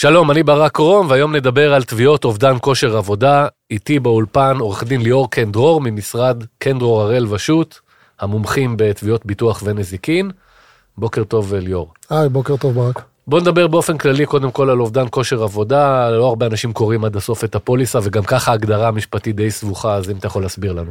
שלום, 0.00 0.30
אני 0.30 0.42
ברק 0.42 0.76
רום, 0.76 1.10
והיום 1.10 1.36
נדבר 1.36 1.74
על 1.74 1.82
תביעות 1.82 2.24
אובדן 2.24 2.56
כושר 2.60 2.96
עבודה. 2.96 3.46
איתי 3.70 3.98
באולפן 3.98 4.56
עורך 4.60 4.84
דין 4.84 5.00
ליאור 5.00 5.30
קן 5.30 5.52
דרור 5.52 5.80
ממשרד 5.80 6.44
קן 6.58 6.78
דרור 6.78 7.02
הראל 7.02 7.26
ושות', 7.26 7.80
המומחים 8.20 8.76
בתביעות 8.76 9.26
ביטוח 9.26 9.62
ונזיקין. 9.64 10.30
בוקר 10.98 11.24
טוב 11.24 11.54
ליאור. 11.54 11.92
היי, 12.10 12.28
בוקר 12.28 12.56
טוב 12.56 12.74
ברק. 12.74 13.02
בוא 13.26 13.40
נדבר 13.40 13.66
באופן 13.66 13.98
כללי 13.98 14.26
קודם 14.26 14.50
כל 14.50 14.70
על 14.70 14.80
אובדן 14.80 15.04
כושר 15.10 15.42
עבודה, 15.42 16.10
לא 16.10 16.26
הרבה 16.26 16.46
אנשים 16.46 16.72
קוראים 16.72 17.04
עד 17.04 17.16
הסוף 17.16 17.44
את 17.44 17.54
הפוליסה, 17.54 17.98
וגם 18.02 18.22
ככה 18.22 18.50
ההגדרה 18.50 18.88
המשפטית 18.88 19.36
די 19.36 19.50
סבוכה, 19.50 19.94
אז 19.94 20.10
אם 20.10 20.16
אתה 20.16 20.26
יכול 20.26 20.42
להסביר 20.42 20.72
לנו. 20.72 20.90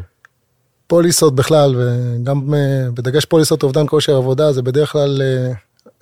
פוליסות 0.88 1.36
בכלל, 1.36 1.76
וגם 1.78 2.54
אה, 2.54 2.92
בדגש 2.94 3.26
פוליסות 3.26 3.64
אובדן 3.64 3.88
כושר 3.88 4.16
עבודה, 4.16 4.52
זה 4.52 4.62
בדרך 4.62 4.92
כלל, 4.92 5.22
אה, 5.22 5.52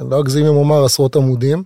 לא 0.05 0.19
אגזים 0.19 0.45
אם 0.45 0.55
אומר, 0.55 0.85
עשרות 0.85 1.15
עמודים. 1.15 1.63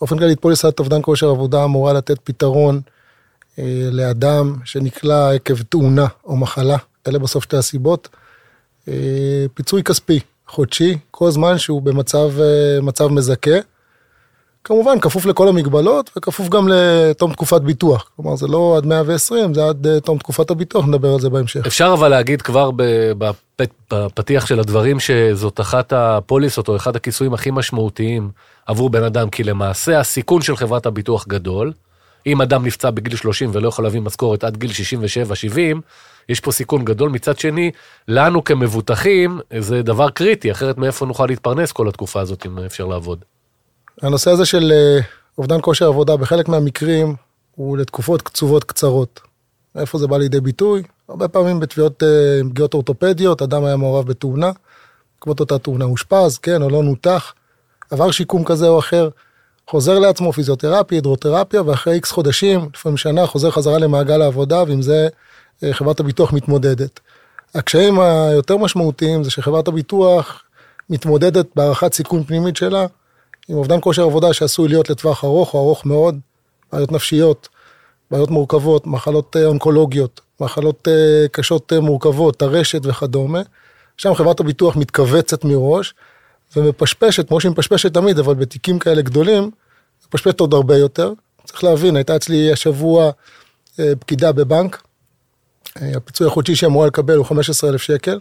באופן 0.00 0.18
כללי, 0.18 0.36
פוליסת 0.36 0.78
אובדן 0.78 1.02
כושר 1.02 1.28
עבודה 1.28 1.64
אמורה 1.64 1.92
לתת 1.92 2.18
פתרון 2.24 2.80
אה, 3.58 3.88
לאדם 3.92 4.56
שנקלע 4.64 5.32
עקב 5.32 5.62
תאונה 5.62 6.06
או 6.24 6.36
מחלה, 6.36 6.76
אלה 7.08 7.18
בסוף 7.18 7.44
שתי 7.44 7.56
הסיבות. 7.56 8.08
אה, 8.88 9.46
פיצוי 9.54 9.82
כספי, 9.82 10.20
חודשי, 10.46 10.98
כל 11.10 11.30
זמן 11.30 11.58
שהוא 11.58 11.82
במצב 11.82 12.30
אה, 12.40 13.08
מזכה. 13.10 13.58
כמובן, 14.68 15.00
כפוף 15.00 15.26
לכל 15.26 15.48
המגבלות 15.48 16.10
וכפוף 16.16 16.48
גם 16.48 16.68
לתום 16.68 17.32
תקופת 17.32 17.60
ביטוח. 17.60 18.10
כלומר, 18.16 18.36
זה 18.36 18.46
לא 18.46 18.74
עד 18.76 18.86
120, 18.86 19.54
זה 19.54 19.68
עד 19.68 19.86
אה, 19.86 20.00
תום 20.00 20.18
תקופת 20.18 20.50
הביטוח, 20.50 20.86
נדבר 20.86 21.12
על 21.12 21.20
זה 21.20 21.30
בהמשך. 21.30 21.66
אפשר 21.66 21.94
אבל 21.98 22.08
להגיד 22.08 22.42
כבר 22.42 22.70
בפתיח 23.58 24.46
של 24.46 24.60
הדברים 24.60 25.00
שזאת 25.00 25.60
אחת 25.60 25.92
הפוליסות 25.92 26.68
או 26.68 26.76
אחד 26.76 26.96
הכיסויים 26.96 27.34
הכי 27.34 27.50
משמעותיים 27.50 28.30
עבור 28.66 28.90
בן 28.90 29.02
אדם, 29.02 29.30
כי 29.30 29.44
למעשה 29.44 30.00
הסיכון 30.00 30.42
של 30.42 30.56
חברת 30.56 30.86
הביטוח 30.86 31.26
גדול. 31.28 31.72
אם 32.26 32.42
אדם 32.42 32.66
נפצע 32.66 32.90
בגיל 32.90 33.16
30 33.16 33.50
ולא 33.52 33.68
יכול 33.68 33.84
להביא 33.84 34.00
משכורת 34.00 34.44
עד 34.44 34.56
גיל 34.56 34.70
67-70, 34.70 35.54
יש 36.28 36.40
פה 36.40 36.52
סיכון 36.52 36.84
גדול. 36.84 37.10
מצד 37.10 37.38
שני, 37.38 37.70
לנו 38.08 38.44
כמבוטחים 38.44 39.40
זה 39.58 39.82
דבר 39.82 40.10
קריטי, 40.10 40.50
אחרת 40.52 40.78
מאיפה 40.78 41.06
נוכל 41.06 41.26
להתפרנס 41.26 41.72
כל 41.72 41.88
התקופה 41.88 42.20
הזאת 42.20 42.46
אם 42.46 42.58
אפשר 42.58 42.86
לעבוד. 42.86 43.24
הנושא 44.02 44.30
הזה 44.30 44.46
של 44.46 44.72
אה, 44.74 45.00
אובדן 45.38 45.58
כושר 45.62 45.86
עבודה 45.86 46.16
בחלק 46.16 46.48
מהמקרים 46.48 47.14
הוא 47.54 47.78
לתקופות 47.78 48.22
קצובות 48.22 48.64
קצרות. 48.64 49.20
איפה 49.76 49.98
זה 49.98 50.06
בא 50.06 50.18
לידי 50.18 50.40
ביטוי? 50.40 50.82
הרבה 51.08 51.28
פעמים 51.28 51.60
בתביעות 51.60 52.02
אה, 52.02 52.40
עם 52.40 52.50
פגיעות 52.50 52.74
אורתופדיות, 52.74 53.42
אדם 53.42 53.64
היה 53.64 53.76
מעורב 53.76 54.06
בתאונה, 54.06 54.50
בעקבות 55.14 55.40
אותה 55.40 55.58
תאונה 55.58 55.84
אושפז, 55.84 56.38
כן, 56.38 56.62
או 56.62 56.70
לא 56.70 56.82
נותח, 56.82 57.34
עבר 57.90 58.10
שיקום 58.10 58.44
כזה 58.44 58.68
או 58.68 58.78
אחר, 58.78 59.08
חוזר 59.66 59.98
לעצמו 59.98 60.32
פיזיותרפיה, 60.32 60.96
הידרותרפיה, 60.96 61.62
ואחרי 61.62 61.94
איקס 61.94 62.10
חודשים, 62.10 62.68
לפעמים 62.74 62.96
שנה, 62.96 63.26
חוזר 63.26 63.50
חזרה 63.50 63.78
למעגל 63.78 64.22
העבודה, 64.22 64.62
ועם 64.62 64.82
זה 64.82 65.08
אה, 65.64 65.72
חברת 65.72 66.00
הביטוח 66.00 66.32
מתמודדת. 66.32 67.00
הקשיים 67.54 68.00
היותר 68.00 68.56
משמעותיים 68.56 69.24
זה 69.24 69.30
שחברת 69.30 69.68
הביטוח 69.68 70.42
מתמודדת 70.90 71.46
בהערכת 71.56 71.94
סיכון 71.94 72.24
פנימית 72.24 72.56
שלה 72.56 72.86
עם 73.48 73.56
אובדן 73.56 73.80
כושר 73.80 74.02
עבודה 74.02 74.32
שעשוי 74.32 74.68
להיות 74.68 74.90
לטווח 74.90 75.24
ארוך 75.24 75.54
או 75.54 75.58
ארוך 75.58 75.86
מאוד, 75.86 76.18
בעיות 76.72 76.92
נפשיות, 76.92 77.48
בעיות 78.10 78.30
מורכבות, 78.30 78.86
מחלות 78.86 79.36
אה, 79.36 79.44
אונקולוגיות, 79.44 80.20
מחלות 80.40 80.88
אה, 80.88 81.28
קשות 81.32 81.72
אה, 81.72 81.80
מורכבות, 81.80 82.36
טרשת 82.36 82.86
וכדומה. 82.86 83.42
שם 83.96 84.14
חברת 84.14 84.40
הביטוח 84.40 84.76
מתכווצת 84.76 85.44
מראש 85.44 85.94
ומפשפשת, 86.56 87.28
כמו 87.28 87.40
שהיא 87.40 87.52
מפשפשת 87.52 87.94
תמיד, 87.94 88.18
אבל 88.18 88.34
בתיקים 88.34 88.78
כאלה 88.78 89.02
גדולים, 89.02 89.50
מפשפשת 90.08 90.40
עוד 90.40 90.54
הרבה 90.54 90.76
יותר. 90.76 91.12
צריך 91.44 91.64
להבין, 91.64 91.96
הייתה 91.96 92.16
אצלי 92.16 92.52
השבוע 92.52 93.10
פקידה 93.76 94.32
בבנק, 94.32 94.82
הפיצוי 95.76 96.26
החודשי 96.26 96.54
שהיא 96.54 96.68
אמורה 96.68 96.86
לקבל 96.86 97.16
הוא 97.16 97.26
15,000 97.26 97.82
שקל. 97.82 98.20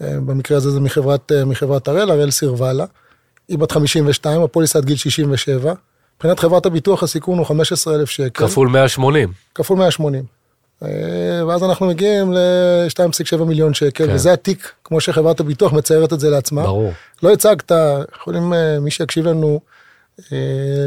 במקרה 0.00 0.56
הזה 0.56 0.70
זה 0.70 0.80
מחברת, 0.80 1.32
מחברת 1.46 1.88
הראל, 1.88 2.10
הראל 2.10 2.30
סירבה 2.30 2.72
לה. 2.72 2.84
היא 3.48 3.58
בת 3.58 3.72
52, 3.72 4.42
הפוליסה 4.42 4.78
עד 4.78 4.84
גיל 4.84 4.96
67. 4.96 5.72
מבחינת 6.16 6.40
חברת 6.40 6.66
הביטוח 6.66 7.02
הסיכון 7.02 7.38
הוא 7.38 7.46
15,000 7.46 8.10
שקל. 8.10 8.46
כפול 8.46 8.68
180. 8.68 9.32
כפול 9.54 9.78
180. 9.78 10.24
אה, 10.82 10.88
ואז 11.46 11.62
אנחנו 11.62 11.86
מגיעים 11.86 12.32
ל-2.7 12.32 13.44
מיליון 13.44 13.74
שקל, 13.74 14.06
כן. 14.06 14.14
וזה 14.14 14.32
התיק, 14.32 14.72
כמו 14.84 15.00
שחברת 15.00 15.40
הביטוח 15.40 15.72
מציירת 15.72 16.12
את 16.12 16.20
זה 16.20 16.30
לעצמה. 16.30 16.62
ברור. 16.62 16.92
לא 17.22 17.32
הצגת, 17.32 17.72
יכולים 18.16 18.52
אה, 18.52 18.80
מי 18.80 18.90
שיקשיב 18.90 19.26
לנו 19.26 19.60
אה, 20.32 20.38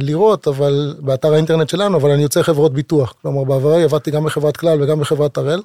לראות, 0.02 0.48
אבל 0.48 0.96
באתר 1.00 1.34
האינטרנט 1.34 1.70
שלנו, 1.70 1.98
אבל 1.98 2.12
אני 2.12 2.22
יוצא 2.22 2.42
חברות 2.42 2.74
ביטוח. 2.74 3.14
כלומר, 3.22 3.44
בעברי 3.44 3.84
עבדתי 3.84 4.12
גם 4.12 4.24
בחברת 4.24 4.58
כלל 4.58 4.84
וגם 4.84 5.00
בחברת 5.00 5.38
הראל. 5.38 5.62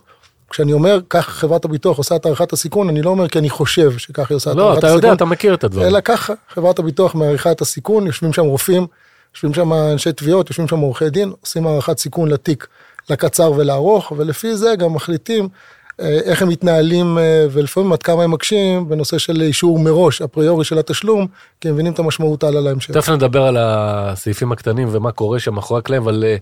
כשאני 0.53 0.73
אומר, 0.73 1.01
כך 1.11 1.29
חברת 1.29 1.65
הביטוח 1.65 1.99
עושה 1.99 2.17
את 2.17 2.27
הערכת 2.27 2.53
הסיכון, 2.53 2.89
אני 2.89 3.03
לא 3.03 3.11
אומר 3.11 3.29
כי 3.29 3.39
אני 3.39 3.51
חושב 3.51 3.99
שכך 3.99 4.31
היא 4.31 4.37
עושה 4.37 4.51
את 4.51 4.57
לא, 4.57 4.63
הערכת 4.63 4.85
הסיכון. 4.85 4.95
לא, 4.95 4.99
אתה 4.99 5.07
יודע, 5.07 5.17
אתה 5.17 5.25
מכיר 5.25 5.55
את 5.55 5.65
הדברים. 5.65 5.89
אלא 5.89 6.01
ככה, 6.01 6.35
חברת 6.49 6.79
הביטוח 6.79 7.15
מעריכה 7.15 7.53
את 7.53 7.61
הסיכון, 7.61 8.07
יושבים 8.07 8.33
שם 8.33 8.45
רופאים, 8.45 8.87
יושבים 9.35 9.55
שם 9.55 9.73
אנשי 9.73 10.13
תביעות, 10.13 10.51
יושבים 10.51 10.69
שם 10.69 10.79
עורכי 10.79 11.11
דין, 11.11 11.33
עושים 11.41 11.67
הערכת 11.67 11.99
סיכון 11.99 12.29
לתיק, 12.29 12.67
לקצר 13.11 13.53
ולארוך, 13.57 14.13
ולפי 14.17 14.57
זה 14.57 14.75
גם 14.79 14.95
מחליטים 14.95 15.49
אה, 16.01 16.19
איך 16.25 16.43
הם 16.43 16.49
מתנהלים, 16.49 17.19
אה, 17.19 17.47
ולפעמים 17.51 17.93
עד 17.93 18.03
כמה 18.03 18.23
הם 18.25 18.31
מקשים 18.31 18.89
בנושא 18.89 19.19
של 19.19 19.43
אישור 19.43 19.79
מראש, 19.79 20.23
אפריורי 20.23 20.65
של 20.65 20.79
התשלום, 20.79 21.27
כי 21.61 21.69
הם 21.69 21.75
מבינים 21.75 21.93
את 21.93 21.99
המשמעות 21.99 22.45
הלאה 22.45 22.61
להמשך. 22.61 22.91
תכף 22.91 23.09
נדבר 23.09 23.43
על 23.43 23.57
הסעיפים 23.61 24.53
הקטנים 24.53 24.89
ומה 24.91 25.13
קורה 25.13 25.39
שם 25.39 25.55
מאחורי 25.55 25.79
הקלעים, 25.79 26.03
אבל 26.03 26.25
אה, 26.27 26.37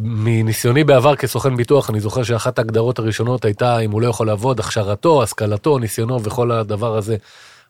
מניסיוני 0.00 0.84
בעבר 0.84 1.16
כסוכן 1.16 1.56
ביטוח, 1.56 1.90
אני 1.90 2.00
זוכר 2.00 2.22
שאחת 2.22 2.58
ההגדרות 2.58 2.98
הראשונות 2.98 3.44
הייתה 3.44 3.78
אם 3.78 3.90
הוא 3.90 4.02
לא 4.02 4.06
יכול 4.06 4.26
לעבוד, 4.26 4.60
הכשרתו, 4.60 5.22
השכלתו, 5.22 5.78
ניסיונו 5.78 6.22
וכל 6.22 6.52
הדבר 6.52 6.96
הזה. 6.96 7.16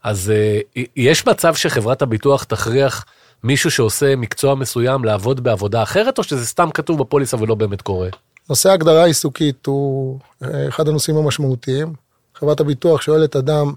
אז 0.03 0.31
אה, 0.31 0.83
יש 0.97 1.27
מצב 1.27 1.55
שחברת 1.55 2.03
הביטוח 2.03 2.45
תכריח 2.45 3.05
מישהו 3.45 3.71
שעושה 3.71 4.17
מקצוע 4.17 4.55
מסוים 4.55 5.05
לעבוד 5.05 5.41
בעבודה 5.41 5.83
אחרת, 5.83 6.19
או 6.19 6.23
שזה 6.23 6.47
סתם 6.47 6.71
כתוב 6.71 6.99
בפוליסה 6.99 7.37
ולא 7.41 7.55
באמת 7.55 7.83
קורה? 7.83 8.09
נושא 8.51 8.71
ההגדרה 8.71 9.03
העיסוקית 9.03 9.67
הוא 9.67 10.19
אה, 10.45 10.69
אחד 10.69 10.89
הנושאים 10.89 11.17
המשמעותיים. 11.17 11.93
חברת 12.35 12.61
הביטוח 12.61 13.03
שואלת 13.03 13.37
אדם 13.37 13.73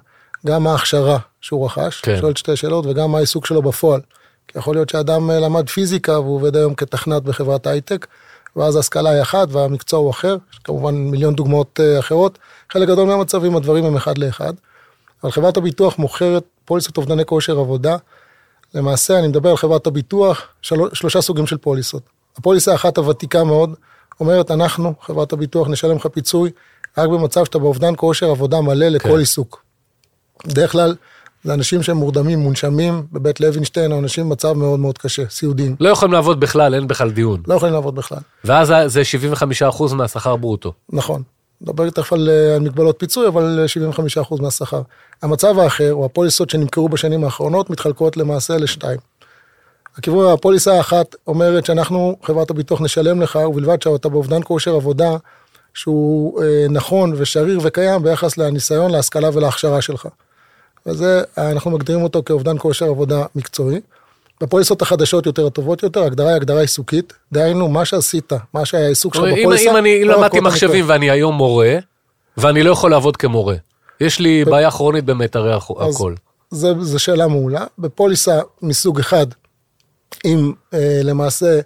גם 0.46 0.64
מה 0.64 0.72
ההכשרה 0.72 1.18
שהוא 1.42 1.66
רכש, 1.66 2.02
כן. 2.02 2.18
שואלת 2.20 2.38
שתי 2.38 2.56
שאלות, 2.56 2.86
וגם 2.86 3.12
מה 3.12 3.18
העיסוק 3.18 3.46
שלו 3.46 3.62
בפועל. 3.62 4.02
כי 4.48 4.58
יכול 4.58 4.76
להיות 4.76 4.90
שאדם 4.90 5.32
אה, 5.32 5.40
למד 5.40 5.70
פיזיקה 5.70 6.20
והוא 6.20 6.36
עובד 6.36 6.56
היום 6.56 6.76
כתכנת 6.76 7.24
בחברת 7.24 7.68
הייטק, 7.68 8.08
ואז 8.56 8.76
ההשכלה 8.76 9.10
היא 9.10 9.22
אחת 9.22 9.48
והמקצוע 9.52 10.00
הוא 10.00 10.10
אחר, 10.12 10.38
יש 10.54 10.60
כמובן 10.60 10.96
מיליון 10.96 11.36
דוגמאות 11.36 11.80
אה, 11.84 12.00
אחרות. 12.00 12.38
חלק 12.72 12.88
גדול 12.88 13.08
מהמצבים 13.08 13.56
הדברים 13.56 13.86
הם 13.86 13.96
אחד 13.96 14.18
לאחד. 14.18 14.54
אבל 15.24 15.32
חברת 15.32 15.58
הביטוח 15.58 16.00
מוכרת 16.00 16.44
פוליסות 16.66 16.98
אובדני 16.98 17.26
כושר 17.26 17.60
עבודה. 17.60 17.98
למעשה, 18.74 19.20
אני 19.20 19.28
מדבר 19.28 19.50
על 19.50 19.58
חברת 19.58 19.88
הביטוח, 19.88 20.48
של... 20.62 20.76
שלושה 20.94 21.22
סוגים 21.22 21.48
של 21.48 21.58
פוליסות. 21.58 22.04
הפוליסה 22.38 22.72
האחת 22.72 22.98
הוותיקה 22.98 23.44
מאוד, 23.44 23.76
אומרת, 24.20 24.52
אנחנו, 24.52 24.94
חברת 25.02 25.34
הביטוח, 25.34 25.68
נשלם 25.68 25.96
לך 25.96 26.08
פיצוי 26.08 26.52
רק 26.98 27.10
במצב 27.10 27.46
שאתה 27.46 27.60
באובדן 27.60 27.94
כושר 27.98 28.30
עבודה 28.30 28.62
מלא 28.62 28.88
לכל 28.88 29.10
כן. 29.10 29.18
עיסוק. 29.18 29.64
בדרך 30.46 30.72
כלל, 30.72 30.96
זה 31.44 31.54
אנשים 31.54 31.84
שהם 31.84 31.98
מורדמים, 31.98 32.40
מונשמים 32.40 33.04
בבית 33.12 33.40
לוינשטיין, 33.40 33.92
או 33.92 34.00
אנשים 34.00 34.30
במצב 34.30 34.54
מאוד 34.54 34.80
מאוד 34.80 34.98
קשה, 34.98 35.24
סיעודיים. 35.30 35.76
לא 35.80 35.90
יכולים 35.90 36.14
לעבוד 36.14 36.40
בכלל, 36.40 36.76
אין 36.76 36.88
בכלל 36.88 37.12
דיון. 37.12 37.44
לא 37.48 37.54
יכולים 37.54 37.74
לעבוד 37.74 37.96
בכלל. 37.96 38.18
ואז 38.44 38.74
זה 38.86 39.02
75% 39.70 39.94
מהשכר 39.94 40.36
ברוטו. 40.36 40.74
נכון. 40.90 41.24
נדבר 41.62 41.90
תכף 41.90 42.14
על, 42.14 42.30
על 42.56 42.62
מגבלות 42.62 42.96
פיצוי, 43.00 43.28
אבל 43.28 43.66
75% 44.30 44.42
מהשכר. 44.42 44.82
המצב 45.22 45.60
האחר, 45.60 45.94
או 45.94 46.06
הפוליסות 46.06 46.50
שנמכרו 46.50 46.90
בשנים 46.90 47.24
האחרונות, 47.24 47.70
מתחלקות 47.70 48.18
למעשה 48.18 48.58
לשתיים. 48.58 49.00
הכיוון, 49.98 50.34
הפוליסה 50.34 50.74
האחת 50.74 51.16
אומרת 51.28 51.66
שאנחנו, 51.66 52.16
חברת 52.24 52.50
הביטוח, 52.50 52.82
נשלם 52.82 53.22
לך, 53.22 53.36
ובלבד 53.36 53.82
שאתה 53.82 54.10
באובדן 54.10 54.40
כושר 54.44 54.76
עבודה 54.76 55.12
שהוא 55.74 56.44
אה, 56.44 56.66
נכון 56.70 57.14
ושריר 57.18 57.60
וקיים 57.64 58.04
ביחס 58.04 58.38
לניסיון, 58.38 58.92
להשכלה 58.92 59.30
ולהכשרה 59.34 59.82
שלך. 59.82 60.08
וזה, 60.86 61.22
אנחנו 61.38 61.72
מגדירים 61.72 62.04
אותו 62.04 62.24
כאובדן 62.26 62.58
כושר 62.58 62.86
עבודה 62.86 63.26
מקצועי. 63.36 63.80
בפוליסות 64.42 64.82
החדשות 64.82 65.26
יותר 65.26 65.48
הטובות 65.48 65.84
יותר, 65.84 66.04
ההגדרה 66.04 66.28
היא 66.28 66.36
הגדרה 66.36 66.62
עיסוקית, 66.62 67.14
דהיינו 67.32 67.68
מה 67.68 67.86
שעשית, 67.86 68.34
מה 68.54 68.66
שהיה 68.66 68.86
העיסוק 68.86 69.16
שלך 69.16 69.24
בפוליסה. 69.24 69.72
אם 69.72 69.78
אני 69.78 70.04
לא 70.04 70.18
למדתי 70.18 70.40
מחשבים 70.40 70.86
ואני 70.88 71.10
היום 71.10 71.36
מורה, 71.36 71.78
ואני 72.38 72.64
לא 72.64 72.72
יכול 72.72 72.92
לעבוד 72.92 73.18
כמורה, 73.18 73.56
יש 74.00 74.20
לי 74.20 74.46
בעיה 74.46 74.72
כרונית 74.72 75.06
במיתרי 75.06 75.54
הקול. 75.54 76.16
זו 76.52 77.00
שאלה 77.00 77.28
מעולה. 77.28 77.66
בפוליסה 77.80 78.40
מסוג 78.62 79.00
אחד, 79.00 79.28
אם 80.26 80.52
אה, 80.74 81.00
למעשה 81.04 81.60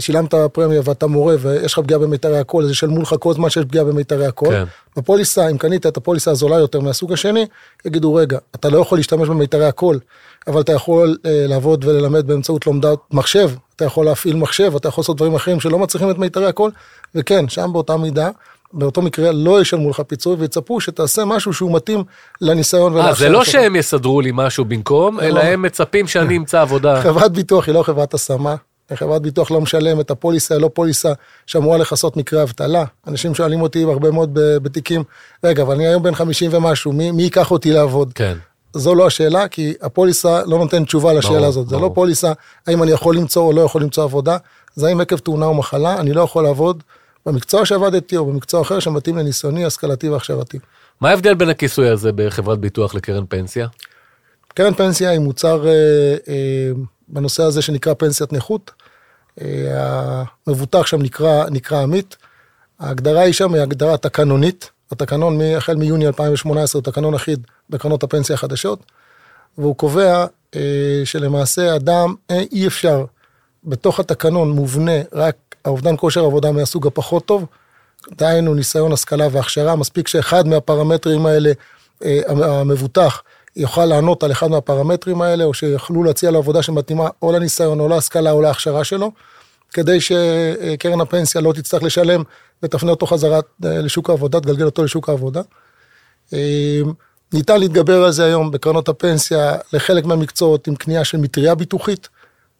שילמת 0.00 0.34
פרמיה 0.52 0.80
ואתה 0.84 1.06
מורה 1.06 1.34
ויש 1.40 1.72
לך 1.72 1.78
פגיעה 1.78 2.00
במיתרי 2.00 2.38
הקול, 2.38 2.64
אז 2.64 2.70
ישלמו 2.70 3.02
לך 3.02 3.14
כל 3.18 3.34
זמן 3.34 3.50
שיש 3.50 3.64
פגיעה 3.64 3.84
במיתרי 3.84 4.26
הקול. 4.26 4.54
כן. 4.54 4.64
בפוליסה, 4.96 5.48
אם 5.48 5.58
קנית 5.58 5.86
את 5.86 5.96
הפוליסה 5.96 6.30
הזולה 6.30 6.56
יותר 6.56 6.80
מהסוג 6.80 7.12
השני, 7.12 7.46
יגידו, 7.84 8.14
רגע, 8.14 8.38
אתה 8.54 8.68
לא 8.68 8.78
יכול 8.78 8.98
להשתמש 8.98 9.28
במיתרי 9.28 9.66
הקול, 9.66 9.98
אבל 10.46 10.60
אתה 10.60 10.72
יכול 10.72 11.16
אה, 11.26 11.44
לעבוד 11.46 11.84
וללמד 11.84 12.26
באמצעות 12.26 12.66
לומדת 12.66 12.98
מחשב, 13.10 13.50
אתה 13.76 13.84
יכול 13.84 14.06
להפעיל 14.06 14.36
מחשב, 14.36 14.72
אתה 14.76 14.88
יכול 14.88 15.02
לעשות 15.02 15.16
דברים 15.16 15.34
אחרים 15.34 15.60
שלא 15.60 15.78
מצריכים 15.78 16.10
את 16.10 16.18
מיתרי 16.18 16.46
הקול, 16.46 16.70
וכן, 17.14 17.48
שם 17.48 17.70
באותה 17.72 17.96
מידה, 17.96 18.30
באותו 18.72 19.02
מקרה 19.02 19.32
לא 19.32 19.60
ישלמו 19.60 19.90
לך 19.90 20.00
פיצוי 20.06 20.36
ויצפו 20.38 20.80
שתעשה 20.80 21.24
משהו 21.24 21.52
שהוא 21.52 21.74
מתאים 21.74 22.04
לניסיון 22.40 22.96
אה, 22.96 23.14
זה 23.14 23.28
לא 23.28 23.44
שהם 23.44 23.76
יסדרו 23.76 24.20
לי 24.20 24.30
משהו 24.34 24.64
במקום, 24.64 25.20
אלא 25.20 25.40
לא. 25.40 25.46
הם 25.46 25.62
מצפים 25.62 26.06
שאני 26.06 26.36
אמצא 26.36 26.60
עבודה. 26.60 27.00
חברת 27.02 27.32
ביטוח 27.32 27.66
היא 27.66 27.74
לא 27.74 27.82
חברת 27.82 28.14
השמה, 28.14 28.54
חברת 28.96 29.22
ביטוח 29.22 29.50
לא 29.50 29.60
משלם 29.60 30.00
את 30.00 30.10
הפוליסה, 30.10 30.58
לא 30.58 30.70
פוליסה 30.74 31.12
שאמורה 31.46 31.78
לכסות 31.78 32.16
מקרה 32.16 32.42
אבטלה. 32.42 32.84
אנשים 33.06 33.34
שואלים 33.34 33.62
אותי 33.62 33.82
הרבה 33.82 34.10
מאוד 34.10 34.38
בתיקים, 34.62 35.04
רגע, 35.44 35.62
אבל 35.62 35.74
אני 35.74 35.86
היום 35.86 36.02
בן 36.02 36.14
50 36.14 36.50
ומשהו, 36.54 36.92
מי, 36.92 37.10
מי 37.10 37.22
ייקח 37.22 37.50
אותי 37.50 37.72
לעבוד? 37.72 38.12
כן. 38.14 38.36
זו 38.72 38.94
לא 38.94 39.06
השאלה, 39.06 39.48
כי 39.48 39.74
הפוליסה 39.82 40.42
לא 40.46 40.58
נותנת 40.58 40.86
תשובה 40.86 41.12
לשאלה 41.12 41.34
ברור, 41.34 41.46
הזאת. 41.46 41.68
זה 41.68 41.76
לא. 41.76 41.90
פוליסה 41.94 42.32
האם 42.66 42.82
אני 42.82 42.90
יכול 42.90 43.16
למצוא 43.16 43.42
או 43.42 43.52
לא 43.52 43.60
יכול 43.60 43.82
למצוא 43.82 44.04
עבודה, 44.04 44.36
זה 44.74 44.88
האם 44.88 45.00
עקב 45.00 45.18
תאונה 45.18 45.46
או 45.46 45.54
מחלה, 45.54 46.00
אני 46.00 46.12
לא 46.12 46.20
יכול 46.20 46.44
לעבוד 46.44 46.82
במקצוע 47.26 47.66
שעבדתי 47.66 48.16
או 48.16 48.26
במקצוע 48.26 48.62
אחר 48.62 48.80
שמתאים 48.80 49.16
לניסיוני, 49.18 49.64
השכלתי 49.64 50.08
והכשרתי. 50.08 50.58
מה 51.00 51.10
ההבדל 51.10 51.34
בין 51.34 51.48
הכיסוי 51.48 51.88
הזה 51.88 52.12
בחברת 52.14 52.58
ביטוח 52.58 52.94
לקרן 52.94 53.24
פנסיה? 53.28 53.68
קרן 54.54 54.74
פנסיה 54.74 55.10
היא 55.10 55.18
מוצר 55.18 55.66
אה, 55.66 55.72
אה, 56.28 56.70
בנושא 57.08 57.42
הזה 57.42 57.62
שנקרא 57.62 57.94
פנסיית 57.94 58.32
נכות. 58.32 58.70
אה, 59.40 60.22
המבוטח 60.46 60.86
שם 60.86 61.02
נקרא, 61.02 61.44
נקרא 61.50 61.82
עמית. 61.82 62.16
ההגדרה 62.78 63.20
היא 63.20 63.32
שם 63.32 63.54
היא 63.54 63.62
הגדרה 63.62 63.96
תקנונית. 63.96 64.70
התקנון 64.92 65.40
החל 65.56 65.76
מיוני 65.76 66.06
2018 66.06 66.80
הוא 66.80 66.92
תקנון 66.92 67.14
אחיד 67.14 67.46
בקרנות 67.70 68.02
הפנסיה 68.02 68.34
החדשות. 68.34 68.84
והוא 69.58 69.76
קובע 69.76 70.26
אה, 70.56 71.00
שלמעשה 71.04 71.76
אדם 71.76 72.14
אה, 72.30 72.42
אי 72.52 72.66
אפשר, 72.66 73.04
בתוך 73.64 74.00
התקנון 74.00 74.50
מובנה 74.50 74.92
רק 75.12 75.36
האובדן 75.64 75.94
כושר 75.96 76.24
עבודה 76.24 76.52
מהסוג 76.52 76.86
הפחות 76.86 77.26
טוב, 77.26 77.46
דהיינו 78.10 78.54
ניסיון, 78.54 78.92
השכלה 78.92 79.28
והכשרה, 79.32 79.76
מספיק 79.76 80.08
שאחד 80.08 80.48
מהפרמטרים 80.48 81.26
האלה, 81.26 81.52
אה, 82.04 82.20
המבוטח 82.28 83.22
יוכל 83.58 83.84
לענות 83.84 84.22
על 84.22 84.32
אחד 84.32 84.50
מהפרמטרים 84.50 85.22
האלה, 85.22 85.44
או 85.44 85.54
שיכלו 85.54 86.04
להציע 86.04 86.30
לו 86.30 86.38
עבודה 86.38 86.62
שמתאימה 86.62 87.08
או 87.22 87.32
לניסיון, 87.32 87.80
או 87.80 87.88
להשכלה, 87.88 88.30
או 88.30 88.42
להכשרה 88.42 88.84
שלו, 88.84 89.12
כדי 89.72 89.98
שקרן 90.00 91.00
הפנסיה 91.00 91.40
לא 91.40 91.52
תצטרך 91.52 91.82
לשלם 91.82 92.22
ותפנה 92.62 92.90
אותו 92.90 93.06
חזרה 93.06 93.40
אה, 93.64 93.78
לשוק 93.78 94.10
העבודה, 94.10 94.40
תגלגל 94.40 94.64
אותו 94.64 94.84
לשוק 94.84 95.08
העבודה. 95.08 95.40
אה, 96.32 96.80
ניתן 97.32 97.60
להתגבר 97.60 98.04
על 98.04 98.12
זה 98.12 98.24
היום 98.24 98.50
בקרנות 98.50 98.88
הפנסיה 98.88 99.56
לחלק 99.72 100.04
מהמקצועות 100.04 100.66
עם 100.66 100.74
קנייה 100.74 101.04
של 101.04 101.18
מטריה 101.18 101.54
ביטוחית, 101.54 102.08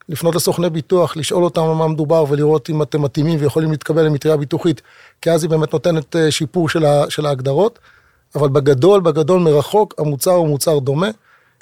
לפנות 0.08 0.34
לסוכני 0.34 0.70
ביטוח, 0.70 1.16
לשאול 1.16 1.44
אותם 1.44 1.62
על 1.62 1.74
מה 1.74 1.88
מדובר 1.88 2.24
ולראות 2.28 2.70
אם 2.70 2.82
אתם 2.82 3.02
מתאימים 3.02 3.38
ויכולים 3.40 3.70
להתקבל 3.70 4.02
למטריה 4.02 4.36
ביטוחית, 4.36 4.82
כי 5.22 5.30
אז 5.30 5.42
היא 5.42 5.50
באמת 5.50 5.72
נותנת 5.72 6.16
אה, 6.16 6.30
שיפור 6.30 6.68
של 7.08 7.26
ההגדרות, 7.26 7.78
אבל 8.34 8.48
בגדול, 8.48 9.00
בגדול 9.00 9.40
מרחוק, 9.40 9.94
המוצר 9.98 10.30
הוא 10.30 10.48
מוצר 10.48 10.78
דומה. 10.78 11.08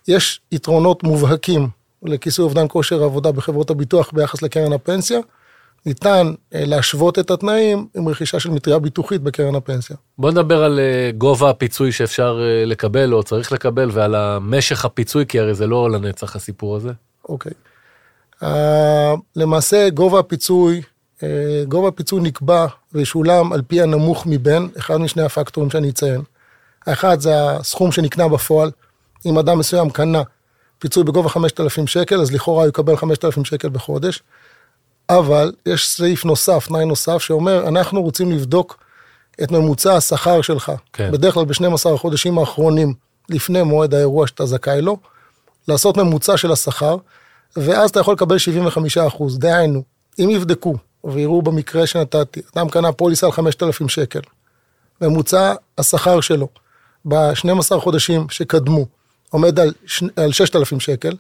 יש 0.09 0.41
יתרונות 0.53 1.03
מובהקים 1.03 1.69
לכיסוי 2.03 2.45
אובדן 2.45 2.67
כושר 2.69 3.05
עבודה 3.05 3.33
בחברות 3.33 3.71
הביטוח 3.71 4.11
ביחס 4.13 4.43
לקרן 4.43 4.73
הפנסיה. 4.73 5.21
ניתן 5.87 6.33
אה, 6.55 6.65
להשוות 6.65 7.19
את 7.19 7.31
התנאים 7.31 7.87
עם 7.97 8.09
רכישה 8.09 8.41
של 8.41 8.51
מטריה 8.51 8.79
ביטוחית 8.79 9.23
בקרן 9.23 9.55
הפנסיה. 9.55 9.97
בוא 10.19 10.31
נדבר 10.31 10.65
על 10.65 10.79
אה, 10.79 11.11
גובה 11.19 11.51
הפיצוי 11.51 11.93
שאפשר 11.93 12.41
אה, 12.43 12.65
לקבל 12.65 13.13
או 13.13 13.23
צריך 13.23 13.53
לקבל 13.53 13.91
ועל 13.93 14.15
המשך 14.15 14.85
הפיצוי, 14.85 15.27
כי 15.27 15.41
הרי 15.41 15.55
זה 15.55 15.67
לא 15.67 15.91
לנצח 15.91 16.37
הסיפור 16.37 16.77
הזה. 16.77 16.93
אוקיי. 17.29 17.53
Uh, 18.43 18.47
למעשה 19.37 19.91
גובה 19.91 20.19
הפיצוי, 20.19 20.83
uh, 21.19 21.23
גובה 21.69 21.89
הפיצוי 21.89 22.21
נקבע 22.21 22.67
וישולם 22.93 23.53
על 23.53 23.63
פי 23.63 23.83
הנמוך 23.83 24.27
מבין, 24.27 24.69
אחד 24.79 24.97
משני 24.97 25.23
הפקטורים 25.23 25.71
שאני 25.71 25.91
אציין. 25.91 26.21
האחד 26.87 27.21
זה 27.21 27.51
הסכום 27.51 27.93
שנקנה 27.93 28.29
בפועל. 28.29 28.71
אם 29.27 29.39
אדם 29.39 29.59
מסוים 29.59 29.91
קנה 29.91 30.23
פיצוי 30.79 31.05
בגובה 31.05 31.29
5,000 31.29 31.87
שקל, 31.87 32.21
אז 32.21 32.33
לכאורה 32.33 32.63
הוא 32.63 32.69
יקבל 32.69 32.97
5,000 32.97 33.45
שקל 33.45 33.69
בחודש. 33.69 34.23
אבל 35.09 35.53
יש 35.67 35.89
סעיף 35.89 36.25
נוסף, 36.25 36.67
תנאי 36.67 36.85
נוסף, 36.85 37.19
שאומר, 37.19 37.69
אנחנו 37.69 38.03
רוצים 38.03 38.33
לבדוק 38.33 38.79
את 39.43 39.51
ממוצע 39.51 39.97
השכר 39.97 40.43
שלך. 40.43 40.73
כן. 40.93 41.13
בדרך 41.13 41.35
כלל 41.35 41.45
ב-12 41.45 41.95
החודשים 41.95 42.39
האחרונים, 42.39 42.95
לפני 43.29 43.63
מועד 43.63 43.95
האירוע 43.95 44.27
שאתה 44.27 44.47
זכאי 44.47 44.83
לו, 44.83 44.97
לעשות 45.69 45.97
ממוצע 45.97 46.37
של 46.37 46.53
השכר, 46.53 46.97
ואז 47.57 47.91
אתה 47.91 48.01
יכול 48.01 48.15
לקבל 48.15 48.39
75 48.39 48.99
אחוז. 48.99 49.39
דהיינו, 49.39 49.83
אם 50.19 50.31
יבדקו 50.31 50.77
ויראו 51.05 51.43
במקרה 51.43 51.87
שנתתי, 51.87 52.41
אדם 52.55 52.69
קנה 52.69 52.93
פוליסה 52.93 53.27
על 53.27 53.33
5,000 53.33 53.89
שקל, 53.89 54.21
ממוצע 55.01 55.55
השכר 55.79 56.21
שלו 56.21 56.49
ב-12 57.09 57.79
חודשים 57.79 58.27
שקדמו 58.31 58.87
עומד 59.31 59.61
על. 59.61 59.73
על 60.17 60.33
6,000 60.33 60.81
שקל, 60.81 61.13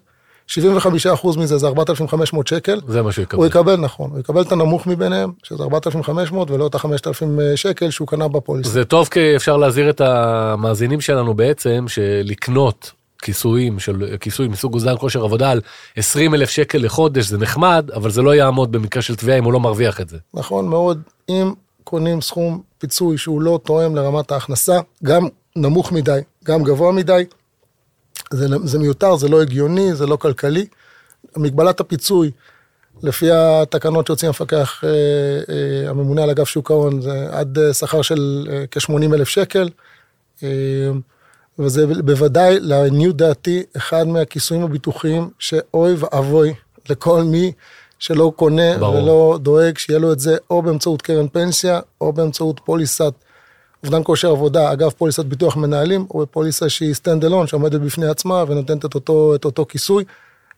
75 0.46 1.06
אחוז 1.06 1.36
מזה 1.36 1.58
זה 1.58 1.66
4,500 1.66 2.46
שקל, 2.46 2.80
זה 2.88 3.02
מה 3.02 3.12
שהוא 3.12 3.22
יקבל. 3.22 3.38
הוא 3.38 3.46
יקבל, 3.46 3.76
נכון, 3.76 4.10
הוא 4.10 4.20
יקבל 4.20 4.42
את 4.42 4.52
הנמוך 4.52 4.86
מביניהם, 4.86 5.32
שזה 5.42 5.62
4,500 5.62 6.50
ולא 6.50 6.66
את 6.66 6.74
ה-5,000 6.74 7.56
שקל 7.56 7.90
שהוא 7.90 8.08
קנה 8.08 8.28
בפוליסה. 8.28 8.70
זה 8.70 8.84
טוב 8.84 9.08
כי 9.08 9.36
אפשר 9.36 9.56
להזהיר 9.56 9.90
את 9.90 10.00
המאזינים 10.00 11.00
שלנו 11.00 11.34
בעצם 11.34 11.84
שלקנות 11.88 12.92
כיסויים 13.22 13.78
של 13.78 14.16
כיסוי 14.20 14.48
מסוג 14.48 14.74
אוזן 14.74 14.96
כושר 14.96 15.24
עבודה 15.24 15.50
על 15.50 15.60
20 15.96 16.34
אלף 16.34 16.50
שקל 16.50 16.78
לחודש 16.78 17.26
זה 17.26 17.38
נחמד 17.38 17.90
אבל 17.94 18.10
זה 18.10 18.22
לא 18.22 18.34
יעמוד 18.34 18.72
במקרה 18.72 19.02
של 19.02 19.16
תביעה 19.16 19.38
אם 19.38 19.44
הוא 19.44 19.52
לא 19.52 19.60
מרוויח 19.60 20.00
את 20.00 20.08
זה. 20.08 20.18
נכון 20.34 20.68
מאוד, 20.68 21.02
אם 21.28 21.52
קונים 21.84 22.20
סכום 22.20 22.60
פיצוי 22.78 23.18
שהוא 23.18 23.42
לא 23.42 23.60
תואם 23.64 23.96
לרמת 23.96 24.32
ההכנסה, 24.32 24.78
גם 25.04 25.28
נמוך 25.56 25.92
מדי, 25.92 26.20
גם 26.44 26.62
גבוה 26.62 26.92
מדי, 26.92 27.24
זה, 28.32 28.46
זה 28.64 28.78
מיותר, 28.78 29.16
זה 29.16 29.28
לא 29.28 29.42
הגיוני, 29.42 29.94
זה 29.94 30.06
לא 30.06 30.16
כלכלי. 30.16 30.66
מגבלת 31.36 31.80
הפיצוי, 31.80 32.30
לפי 33.02 33.30
התקנות 33.30 34.06
שהוציא 34.06 34.28
המפקח 34.28 34.84
אה, 34.84 34.88
אה, 34.90 35.90
הממונה 35.90 36.22
על 36.22 36.30
אגף 36.30 36.48
שוק 36.48 36.70
ההון, 36.70 37.00
זה 37.00 37.26
עד 37.30 37.58
אה, 37.58 37.74
שכר 37.74 38.02
של 38.02 38.48
אה, 38.50 38.64
כ-80 38.70 39.14
אלף 39.14 39.28
שקל. 39.28 39.68
אה, 40.42 40.48
וזה 41.58 41.86
בוודאי, 41.86 42.60
לעניות 42.60 43.16
דעתי, 43.16 43.62
אחד 43.76 44.06
מהכיסויים 44.06 44.64
הביטוחיים 44.64 45.30
שאוי 45.38 45.94
ואבוי 45.98 46.54
לכל 46.88 47.22
מי 47.22 47.52
שלא 47.98 48.32
קונה 48.36 48.78
ברור. 48.78 48.94
ולא 48.94 49.38
דואג 49.42 49.78
שיהיה 49.78 49.98
לו 49.98 50.12
את 50.12 50.20
זה 50.20 50.36
או 50.50 50.62
באמצעות 50.62 51.02
קרן 51.02 51.28
פנסיה 51.28 51.80
או 52.00 52.12
באמצעות 52.12 52.60
פוליסת 52.64 53.12
אובדן 53.86 54.00
כושר 54.04 54.30
עבודה, 54.30 54.72
אגב 54.72 54.90
פוליסת 54.90 55.24
ביטוח 55.24 55.56
מנהלים, 55.56 56.06
או 56.10 56.26
פוליסה 56.30 56.68
שהיא 56.68 56.94
stand 56.94 57.24
alone 57.24 57.46
שעומדת 57.46 57.80
בפני 57.80 58.06
עצמה 58.06 58.44
ונותנת 58.48 58.84
את 58.84 58.94
אותו, 58.94 59.34
את 59.34 59.44
אותו 59.44 59.66
כיסוי. 59.68 60.04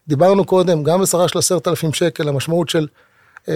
דיברנו 0.08 0.44
קודם, 0.44 0.82
גם 0.82 1.00
בשכר 1.00 1.26
של 1.26 1.38
עשרת 1.38 1.68
אלפים 1.68 1.92
שקל, 1.92 2.28
המשמעות 2.28 2.68
של 2.68 2.86
אה, 3.48 3.54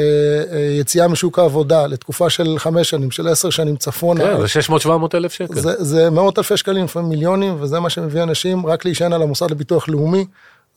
אה, 0.52 0.58
יציאה 0.80 1.08
משוק 1.08 1.38
העבודה 1.38 1.86
לתקופה 1.86 2.30
של 2.30 2.54
חמש 2.58 2.90
שנים, 2.90 3.10
של 3.10 3.28
עשר 3.28 3.50
שנים 3.50 3.76
צפונה. 3.76 4.24
כן, 4.24 4.46
זה 4.46 4.60
600-700 4.86 4.88
אלף 5.14 5.32
שקל. 5.32 5.60
זה, 5.60 5.84
זה 5.84 6.10
מאות 6.10 6.38
אלפי 6.38 6.56
שקלים, 6.56 6.84
לפעמים 6.84 7.08
מיליונים, 7.08 7.56
וזה 7.60 7.80
מה 7.80 7.90
שמביא 7.90 8.22
אנשים 8.22 8.66
רק 8.66 8.84
להישען 8.84 9.12
על 9.12 9.22
המוסד 9.22 9.50
לביטוח 9.50 9.88
לאומי, 9.88 10.26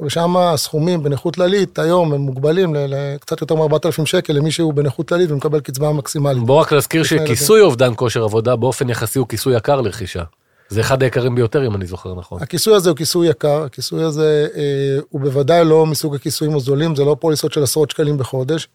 ושם 0.02 0.38
הסכומים 0.38 1.04
בנכות 1.04 1.36
כללית 1.36 1.80
היום 1.80 2.14
הם 2.14 2.22
מוגבלים 2.22 2.76
לקצת 2.76 3.42
יותר 3.42 3.56
מ-4,000 3.56 4.06
שקל 4.06 4.34
למי 4.34 4.52
שהוא 4.52 4.74
בנכות 4.74 5.10
כללית 5.10 5.32
ומקבל 5.32 5.60
קצבה 5.60 5.92
מקסימלית. 5.92 6.44
בוא 6.44 6.62
רק 6.62 6.74
נזכיר 6.74 7.02
לפני 7.02 7.18
שכיסוי 7.18 7.62
אובדן 7.62 7.92
כושר 7.96 8.24
עבודה 8.24 8.56
באופן 8.56 8.90
יחסי 8.90 9.20
הוא 9.20 9.28
כיסוי 9.28 9.56
יקר 9.56 9.82
לרכישה. 9.82 10.24
זה 10.70 10.82
אחד 10.82 11.04
היקרים 11.04 11.36
ביותר 11.36 11.68
אם 11.68 11.76
אני 11.76 11.86
זוכר 11.86 12.16
נכון. 12.16 12.42
הכיסוי 12.42 12.76
הזה 12.76 12.90
הוא 12.90 12.98
כיסוי 12.98 13.28
יקר, 13.28 13.64
הכיסוי 13.64 14.04
הזה 14.04 14.48
אה, 14.56 15.00
הוא 15.10 15.22
בוודאי 15.22 15.66
לא 15.66 15.86
מסוג 15.86 16.16
הכיסויים 16.16 16.56
הזולים, 16.56 16.96
זה 16.96 17.06
לא 17.06 17.16
פוליסות 17.20 17.54
של 17.54 17.64
עשרות 17.64 17.92
שקלים 17.92 18.18
בחודש, 18.18 18.68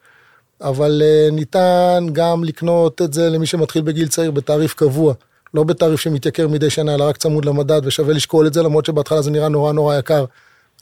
אבל 0.61 1.03
אה, 1.05 1.29
ניתן 1.33 2.07
גם 2.13 2.45
לקנות 2.45 3.03
את 3.03 3.13
זה 3.13 3.31
למי 3.31 3.47
שמתחיל 3.47 3.83
בגיל 3.83 4.09
צעיר 4.09 4.31
בתעריף 4.31 4.75
קבוע, 4.75 5.15
לא 5.55 5.63
בתעריף 5.63 6.01
שמתייקר 6.01 6.49
מדי 6.49 6.71
שנה, 6.71 6.95
אלא 6.95 7.05
רק 7.05 7.17
צמוד 7.17 7.45
למדד, 7.45 7.81
ושווה 7.85 8.15
לשקול 8.15 8.47
את 8.47 8.55
זה, 8.55 8.63
למרות 8.63 8.87
שבהתחלה 8.87 9.23
זה 9.23 9.31
נראה 9.31 9.49
נורא 9.49 9.73
נורא 9.73 9.99
יקר. 9.99 10.25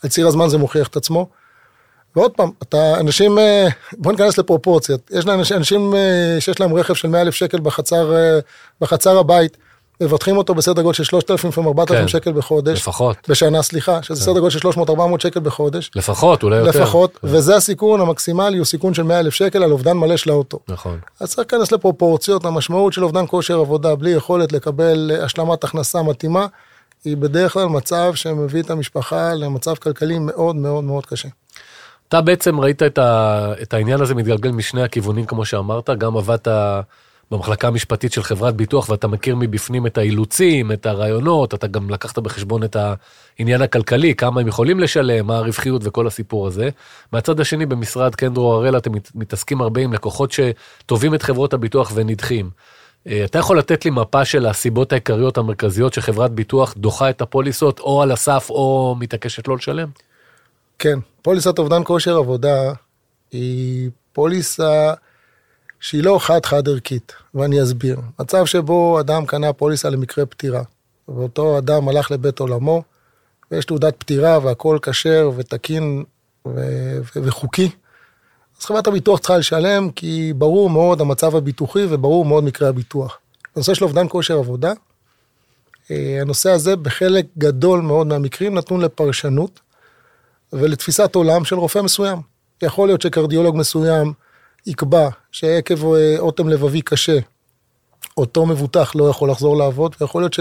על 0.03 0.11
ציר 0.11 0.27
הזמן 0.27 0.49
זה 0.49 0.59
מוכיח 0.59 0.89
את 0.89 0.97
עצמו. 0.97 1.27
ועוד 2.17 2.31
פעם, 2.31 2.51
אתה, 2.63 3.01
אנשים, 3.01 3.39
אה, 3.39 3.69
בוא 3.93 4.13
ניכנס 4.13 4.39
לפרופורציות. 4.39 5.11
יש 5.11 5.27
לאנשים, 5.27 5.57
אנשים 5.57 5.95
אה, 5.95 6.41
שיש 6.41 6.61
להם 6.61 6.75
רכב 6.75 6.95
של 6.95 7.09
100 7.09 7.21
אלף 7.21 7.35
שקל 7.35 7.61
בחצר, 7.61 8.17
אה, 8.17 8.39
בחצר 8.81 9.19
הבית, 9.19 9.57
מבטחים 10.01 10.37
אותו 10.37 10.55
בסדר 10.55 10.83
גודל 10.83 10.95
של 10.95 11.05
3,000 11.05 11.49
לפעמים 11.49 11.69
4,000 11.69 12.01
כן. 12.01 12.09
שקל 12.09 12.33
בחודש. 12.33 12.79
לפחות. 12.79 13.17
בשנה, 13.29 13.63
סליחה, 13.63 14.03
שזה 14.03 14.23
סדר 14.23 14.41
גודל 14.41 14.51
של 14.51 14.69
300-400 14.69 14.71
שקל 15.19 15.41
בחודש. 15.41 15.91
לפחות, 15.97 16.43
אולי 16.43 16.57
יותר. 16.57 16.81
לפחות, 16.81 17.19
וזה 17.25 17.57
הסיכון 17.57 18.01
המקסימלי, 18.01 18.59
הוא 18.59 18.65
סיכון 18.65 18.95
של 18.95 19.03
100 19.03 19.21
אלף 19.21 19.35
שקל 19.35 19.63
על 19.63 19.73
אובדן 19.73 19.97
מלא 19.97 20.17
של 20.17 20.31
האוטו. 20.31 20.59
נכון. 20.69 20.99
אז 21.21 21.29
צריך 21.29 21.39
להיכנס 21.39 21.73
לפרופורציות, 21.73 22.45
המשמעות 22.45 22.93
של 22.93 23.05
אובדן 23.05 23.25
כושר 23.27 23.59
עבודה 23.59 23.95
בלי 23.95 24.11
יכולת 24.11 24.53
לקבל 24.53 25.11
השלמת 25.23 25.65
הכנסה 25.65 26.03
מתאימה, 26.03 26.47
היא 27.05 27.17
בדרך 27.17 27.53
כלל 27.53 27.67
מצב 27.67 28.15
שמביא 28.15 28.63
את 28.63 28.71
המשפחה 28.71 29.35
למצב 29.35 29.75
כלכלי 29.75 30.19
מאוד 30.19 30.57
מאוד 30.57 30.85
מאוד 30.85 31.07
קשה. 31.07 31.29
אתה 32.09 32.21
בעצם 32.21 32.61
ראית 32.61 32.83
את, 32.83 32.99
ה, 32.99 33.53
את 33.63 33.75
העניין 33.75 34.01
הזה 34.01 34.15
מתגלגל 34.15 34.51
משני 34.51 34.83
הכיוונים, 34.83 35.27
כמו 35.27 35.45
שאמרת, 35.45 35.91
גם 35.91 36.17
עבדת 36.17 36.49
במחלקה 37.31 37.69
המשפטית 37.69 38.13
של 38.13 38.23
חברת 38.23 38.57
ביטוח 38.57 38.89
ואתה 38.89 39.09
מכיר 39.09 39.37
מבפנים 39.37 39.87
את 39.87 39.99
האילוצים, 39.99 40.73
את 40.73 40.87
הרעיונות, 40.87 41.55
אתה 41.55 41.67
גם 41.67 41.91
לקחת 41.91 42.19
בחשבון 42.19 42.65
את 42.65 42.77
העניין 43.39 43.63
הכלכלי, 43.63 44.15
כמה 44.15 44.41
הם 44.41 44.49
יכולים 44.49 44.81
לשלם, 44.81 45.27
מה 45.27 45.37
הרווחיות 45.37 45.83
וכל 45.85 46.07
הסיפור 46.07 46.47
הזה. 46.47 46.69
מהצד 47.13 47.41
השני, 47.41 47.67
במשרד 47.67 48.15
קנדרו 48.15 48.53
הראל 48.53 48.77
אתם 48.77 48.91
מתעסקים 49.15 49.61
הרבה 49.61 49.81
עם 49.81 49.93
לקוחות 49.93 50.33
שטובים 50.33 51.15
את 51.15 51.23
חברות 51.23 51.53
הביטוח 51.53 51.93
ונדחים. 51.95 52.51
אה, 53.07 53.25
אתה 53.25 53.39
יכול 53.39 53.59
לתת 53.59 53.85
לי 53.85 53.91
מפה 53.91 54.25
של 54.25 54.47
הסיבות 54.47 54.93
העיקריות 54.93 55.39
המרכזיות 55.39 55.95
שחברת 55.95 56.31
ביטוח 56.31 56.75
דוחה 56.77 57.11
את 57.11 57.21
הפוליסות 57.21 57.81
או 57.81 58.03
על 58.03 58.13
הסף 58.13 58.47
או 58.51 58.97
מתעקשת 58.99 59.49
לא 59.49 59.57
לשלם? 59.57 59.89
כן, 60.79 60.99
פוליסת 61.23 61.59
אובדן 61.59 61.81
כושר 61.85 62.17
עבודה 62.17 62.73
היא 63.33 63.91
פוליסה 64.13 64.95
שהיא 65.81 66.05
לא 66.05 66.19
חד-חד 66.21 66.69
ערכית, 66.69 67.13
ואני 67.35 67.63
אסביר. 67.63 68.01
מצב 68.21 68.47
שבו 68.47 69.01
אדם 69.01 69.27
קנה 69.27 69.53
פוליסה 69.53 69.91
למקרה 69.91 70.27
פטירה, 70.27 70.63
ואותו 71.09 71.59
אדם 71.59 71.89
הלך 71.89 72.11
לבית 72.11 72.39
עולמו, 72.39 72.83
ויש 73.51 73.65
תעודת 73.65 73.97
פטירה 73.99 74.39
והכל 74.43 74.79
כשר 74.83 75.31
ותקין 75.37 76.05
ו- 76.47 76.99
ו- 77.01 77.23
וחוקי, 77.23 77.71
אז 78.61 78.65
חברת 78.67 78.87
הביטוח 78.87 79.19
צריכה 79.19 79.39
לשלם, 79.39 79.91
כי 79.91 80.33
ברור 80.37 80.71
מאוד 80.71 81.01
המצב 81.01 81.37
הביטוחי 81.37 81.85
וברור 81.89 82.25
מאוד 82.25 82.45
מקרה 82.45 82.69
הביטוח. 82.69 83.19
בנושא 83.55 83.75
של 83.75 83.85
אובדן 83.85 84.07
כושר 84.09 84.39
עבודה, 84.39 84.73
אה, 85.91 86.19
הנושא 86.21 86.51
הזה 86.51 86.77
בחלק 86.77 87.27
גדול 87.39 87.81
מאוד 87.81 88.07
מהמקרים 88.07 88.55
נתון 88.55 88.81
לפרשנות 88.81 89.61
ולתפיסת 90.53 91.15
עולם 91.15 91.45
של 91.45 91.57
רופא 91.57 91.79
מסוים. 91.79 92.19
יכול 92.63 92.89
להיות 92.89 93.03
שקרדיולוג 93.03 93.57
מסוים 93.57 94.13
יקבע 94.67 95.09
שעקב 95.33 95.95
אה, 95.95 96.19
אוטם 96.19 96.49
לבבי 96.49 96.83
קשה, 96.83 97.19
אותו 98.17 98.47
מבוטח 98.47 98.93
לא 98.95 99.11
יכול 99.11 99.31
לחזור 99.31 99.57
לעבוד, 99.57 99.97
ויכול 100.01 100.23
להיות 100.23 100.37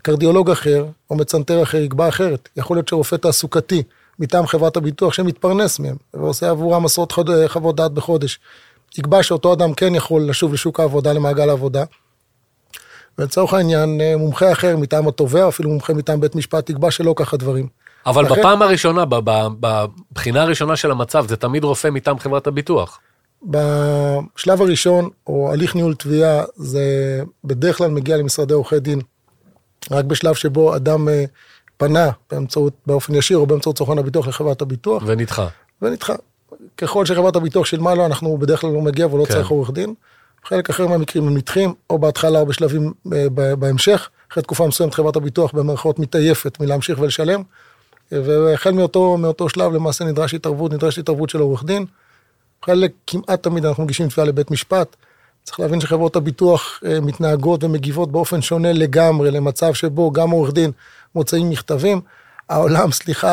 שקרדיולוג 0.00 0.50
אחר 0.50 0.86
או 1.10 1.16
מצנתר 1.16 1.62
אחר 1.62 1.78
יקבע 1.78 2.08
אחרת. 2.08 2.48
יכול 2.56 2.76
להיות 2.76 2.88
שרופא 2.88 3.16
תעסוקתי 3.16 3.82
מטעם 4.18 4.46
חברת 4.46 4.76
הביטוח 4.76 5.12
שמתפרנס 5.12 5.78
מהם 5.78 5.96
ועושה 6.14 6.50
עבורם 6.50 6.84
עשרות 6.84 7.12
חוות 7.46 7.76
דעת 7.76 7.92
בחודש, 7.92 8.38
יקבע 8.98 9.22
שאותו 9.22 9.52
אדם 9.52 9.74
כן 9.74 9.94
יכול 9.94 10.22
לשוב 10.22 10.52
לשוק 10.54 10.80
העבודה, 10.80 11.12
למעגל 11.12 11.48
העבודה. 11.48 11.84
ולצורך 13.18 13.54
העניין, 13.54 14.00
אה, 14.00 14.16
מומחה 14.16 14.52
אחר 14.52 14.76
מטעם 14.76 15.08
התובע, 15.08 15.48
אפילו 15.48 15.70
מומחה 15.70 15.94
מטעם 15.94 16.20
בית 16.20 16.34
משפט, 16.34 16.70
יקבע 16.70 16.90
שלא 16.90 17.14
ככה 17.16 17.36
דברים. 17.36 17.68
אבל 18.06 18.24
לכן... 18.24 18.34
בפעם 18.40 18.62
הראשונה, 18.62 19.04
בבחינה 19.60 20.42
הראשונה 20.42 20.76
של 20.76 20.90
המצב, 20.90 21.26
זה 21.28 21.36
תמיד 21.36 21.64
רופא 21.64 21.88
מטעם 21.88 22.18
חברת 22.18 22.46
הביטוח. 22.46 23.00
בשלב 23.42 24.62
הראשון, 24.62 25.08
או 25.26 25.52
הליך 25.52 25.74
ניהול 25.74 25.94
תביעה, 25.94 26.44
זה 26.56 26.82
בדרך 27.44 27.78
כלל 27.78 27.90
מגיע 27.90 28.16
למשרדי 28.16 28.54
עורכי 28.54 28.80
דין, 28.80 29.00
רק 29.90 30.04
בשלב 30.04 30.34
שבו 30.34 30.76
אדם 30.76 31.08
אה, 31.08 31.24
פנה 31.76 32.10
באמצעות, 32.30 32.72
באופן 32.86 33.14
ישיר 33.14 33.38
או 33.38 33.46
באמצעות 33.46 33.78
סוכן 33.78 33.98
הביטוח 33.98 34.28
לחברת 34.28 34.62
הביטוח. 34.62 35.02
ונדחה. 35.06 35.48
ונדחה. 35.82 36.14
ככל 36.76 37.06
שחברת 37.06 37.36
הביטוח 37.36 37.66
שילמה 37.66 37.94
לו, 37.94 38.06
אנחנו 38.06 38.38
בדרך 38.38 38.60
כלל 38.60 38.70
לא 38.70 38.80
מגיע 38.80 39.06
ולא 39.06 39.24
כן. 39.24 39.32
צריך 39.32 39.48
עורך 39.48 39.70
דין. 39.70 39.94
חלק 40.44 40.70
אחר 40.70 40.86
מהמקרים 40.86 41.26
הם 41.26 41.36
נדחים, 41.36 41.74
או 41.90 41.98
בהתחלה 41.98 42.40
או 42.40 42.46
בשלבים 42.46 42.92
אה, 43.12 43.26
בהמשך. 43.56 44.08
אחרי 44.32 44.42
תקופה 44.42 44.66
מסוימת 44.66 44.94
חברת 44.94 45.16
הביטוח 45.16 45.52
במרכאות 45.52 45.98
מתעייפת 45.98 46.60
מלהמשיך 46.60 46.98
ולשלם. 47.00 47.42
והחל 48.12 48.70
מאותו, 48.70 49.16
מאותו 49.16 49.48
שלב 49.48 49.72
למעשה 49.72 50.04
נדרש 50.04 50.34
התערבות, 50.34 50.72
נדרשת 50.72 50.98
התערבות 50.98 51.30
של 51.30 51.38
עורך 51.38 51.64
דין. 51.64 51.86
חלק, 52.64 52.92
כמעט 53.06 53.42
תמיד 53.42 53.64
אנחנו 53.64 53.84
מגישים 53.84 54.08
תביעה 54.08 54.28
לבית 54.28 54.50
משפט. 54.50 54.96
צריך 55.44 55.60
להבין 55.60 55.80
שחברות 55.80 56.16
הביטוח 56.16 56.80
אה, 56.86 57.00
מתנהגות 57.00 57.64
ומגיבות 57.64 58.12
באופן 58.12 58.42
שונה 58.42 58.72
לגמרי 58.72 59.30
למצב 59.30 59.74
שבו 59.74 60.10
גם 60.12 60.30
עורך 60.30 60.52
דין 60.52 60.70
מוצאים 61.16 61.50
מכתבים. 61.50 62.00
העולם, 62.48 62.92
סליחה 62.92 63.28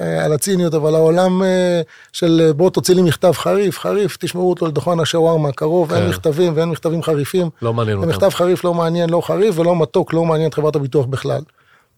אה, 0.00 0.24
על 0.24 0.32
הציניות, 0.32 0.74
אבל 0.74 0.94
העולם 0.94 1.42
אה, 1.42 1.80
של 2.12 2.52
בוא 2.56 2.70
תוציא 2.70 2.94
לי 2.94 3.02
מכתב 3.02 3.32
חריף, 3.32 3.78
חריף, 3.78 4.16
תשמעו 4.20 4.50
אותו 4.50 4.66
לדוכן 4.66 5.00
השווארמה 5.00 5.48
הקרוב, 5.48 5.88
כן. 5.88 5.96
אין 5.96 6.08
מכתבים 6.08 6.52
ואין 6.56 6.68
מכתבים 6.68 7.02
חריפים. 7.02 7.50
לא 7.62 7.74
מעניין 7.74 7.98
אותם. 7.98 8.08
מכתב 8.08 8.28
חריף 8.28 8.64
לא 8.64 8.74
מעניין, 8.74 9.10
לא 9.10 9.20
חריף 9.20 9.58
ולא 9.58 9.76
מתוק, 9.76 10.12
לא 10.12 10.24
מעניין 10.24 10.48
את 10.48 10.54
חברת 10.54 10.76
הביטוח 10.76 11.06
בכלל. 11.06 11.40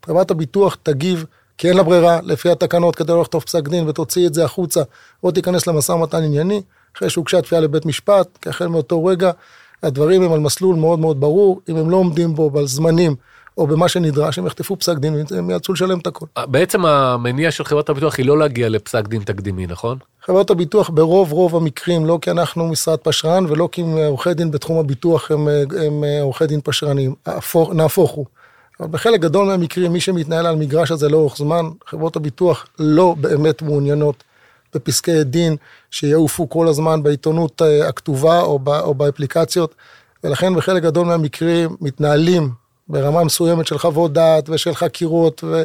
חברת 0.07 0.31
הביטוח 0.31 0.77
תגיב 0.83 1.25
כי 1.59 1.69
אין 1.69 1.77
לה 1.77 1.83
ברירה, 1.83 2.19
לפי 2.23 2.51
התקנות, 2.51 2.97
כדי 2.97 3.13
לא 3.13 3.21
לכתוב 3.21 3.43
פסק 3.43 3.69
דין 3.69 3.89
ותוציא 3.89 4.27
את 4.27 4.35
זה 4.35 4.45
החוצה, 4.45 4.83
או 5.23 5.31
תיכנס 5.31 5.67
למשא 5.67 5.93
ומתן 5.93 6.23
ענייני, 6.23 6.63
אחרי 6.97 7.11
שהוגשה 7.11 7.43
תביעה 7.43 7.63
לבית 7.63 7.87
משפט, 7.87 8.39
כי 8.43 8.49
החל 8.49 8.67
מאותו 8.67 9.05
רגע, 9.05 9.31
הדברים 9.83 10.23
הם 10.23 10.33
על 10.33 10.41
מסלול 10.41 10.77
מאוד 10.77 10.99
מאוד 10.99 11.21
ברור, 11.21 11.61
אם 11.69 11.77
הם 11.77 11.91
לא 11.91 11.97
עומדים 11.97 12.35
בו 12.35 12.51
בזמנים, 12.51 13.17
או 13.59 13.67
במה 13.67 13.89
שנדרש, 13.89 14.39
הם 14.39 14.47
יחטפו 14.47 14.77
פסק 14.77 14.99
דין 14.99 15.25
והם 15.31 15.51
יאלצו 15.51 15.73
לשלם 15.73 15.99
את 15.99 16.07
הכל. 16.07 16.27
בעצם 16.47 16.87
המניע 16.87 17.51
של 17.51 17.65
חברת 17.65 17.89
הביטוח 17.89 18.19
היא 18.19 18.27
לא 18.27 18.39
להגיע 18.39 18.69
לפסק 18.69 19.09
דין 19.09 19.23
תקדימי, 19.23 19.67
נכון? 19.67 19.99
חברות 20.23 20.51
הביטוח 20.51 20.91
ברוב 20.91 21.33
רוב 21.33 21.57
המקרים, 21.57 22.07
לא 22.07 22.19
כי 22.23 22.31
אנחנו 22.31 22.69
משרד 22.69 22.99
פשרן 22.99 23.47
ולא 23.49 23.69
כי 23.73 23.83
עורכי 24.07 24.35
דין 24.35 24.51
בתחום 24.51 24.79
הביטוח 24.79 25.31
הם, 25.31 25.49
הם 25.87 26.05
עורכי 26.23 26.47
דין 26.47 26.61
פשרנים, 26.65 27.15
נהפוך 27.73 28.11
הוא. 28.11 28.27
אבל 28.81 28.89
בחלק 28.89 29.21
גדול 29.21 29.47
מהמקרים, 29.47 29.93
מי 29.93 30.01
שמתנהל 30.01 30.47
על 30.47 30.57
מגרש 30.57 30.91
הזה 30.91 31.09
לאורך 31.09 31.37
זמן, 31.37 31.65
חברות 31.87 32.17
הביטוח 32.17 32.67
לא 32.79 33.15
באמת 33.21 33.63
מעוניינות 33.63 34.25
בפסקי 34.75 35.25
דין 35.25 35.57
שיעופו 35.91 36.49
כל 36.49 36.69
הזמן 36.69 37.03
בעיתונות 37.03 37.63
אה, 37.63 37.89
הכתובה 37.89 38.41
או, 38.41 38.59
ב, 38.59 38.69
או 38.69 38.95
באפליקציות, 38.95 39.75
ולכן 40.25 40.55
בחלק 40.55 40.83
גדול 40.83 41.07
מהמקרים 41.07 41.77
מתנהלים 41.81 42.51
ברמה 42.89 43.25
מסוימת 43.25 43.67
של 43.67 43.79
חוות 43.79 44.13
דעת 44.13 44.49
ושל 44.49 44.75
חקירות, 44.75 45.45
ו, 45.45 45.63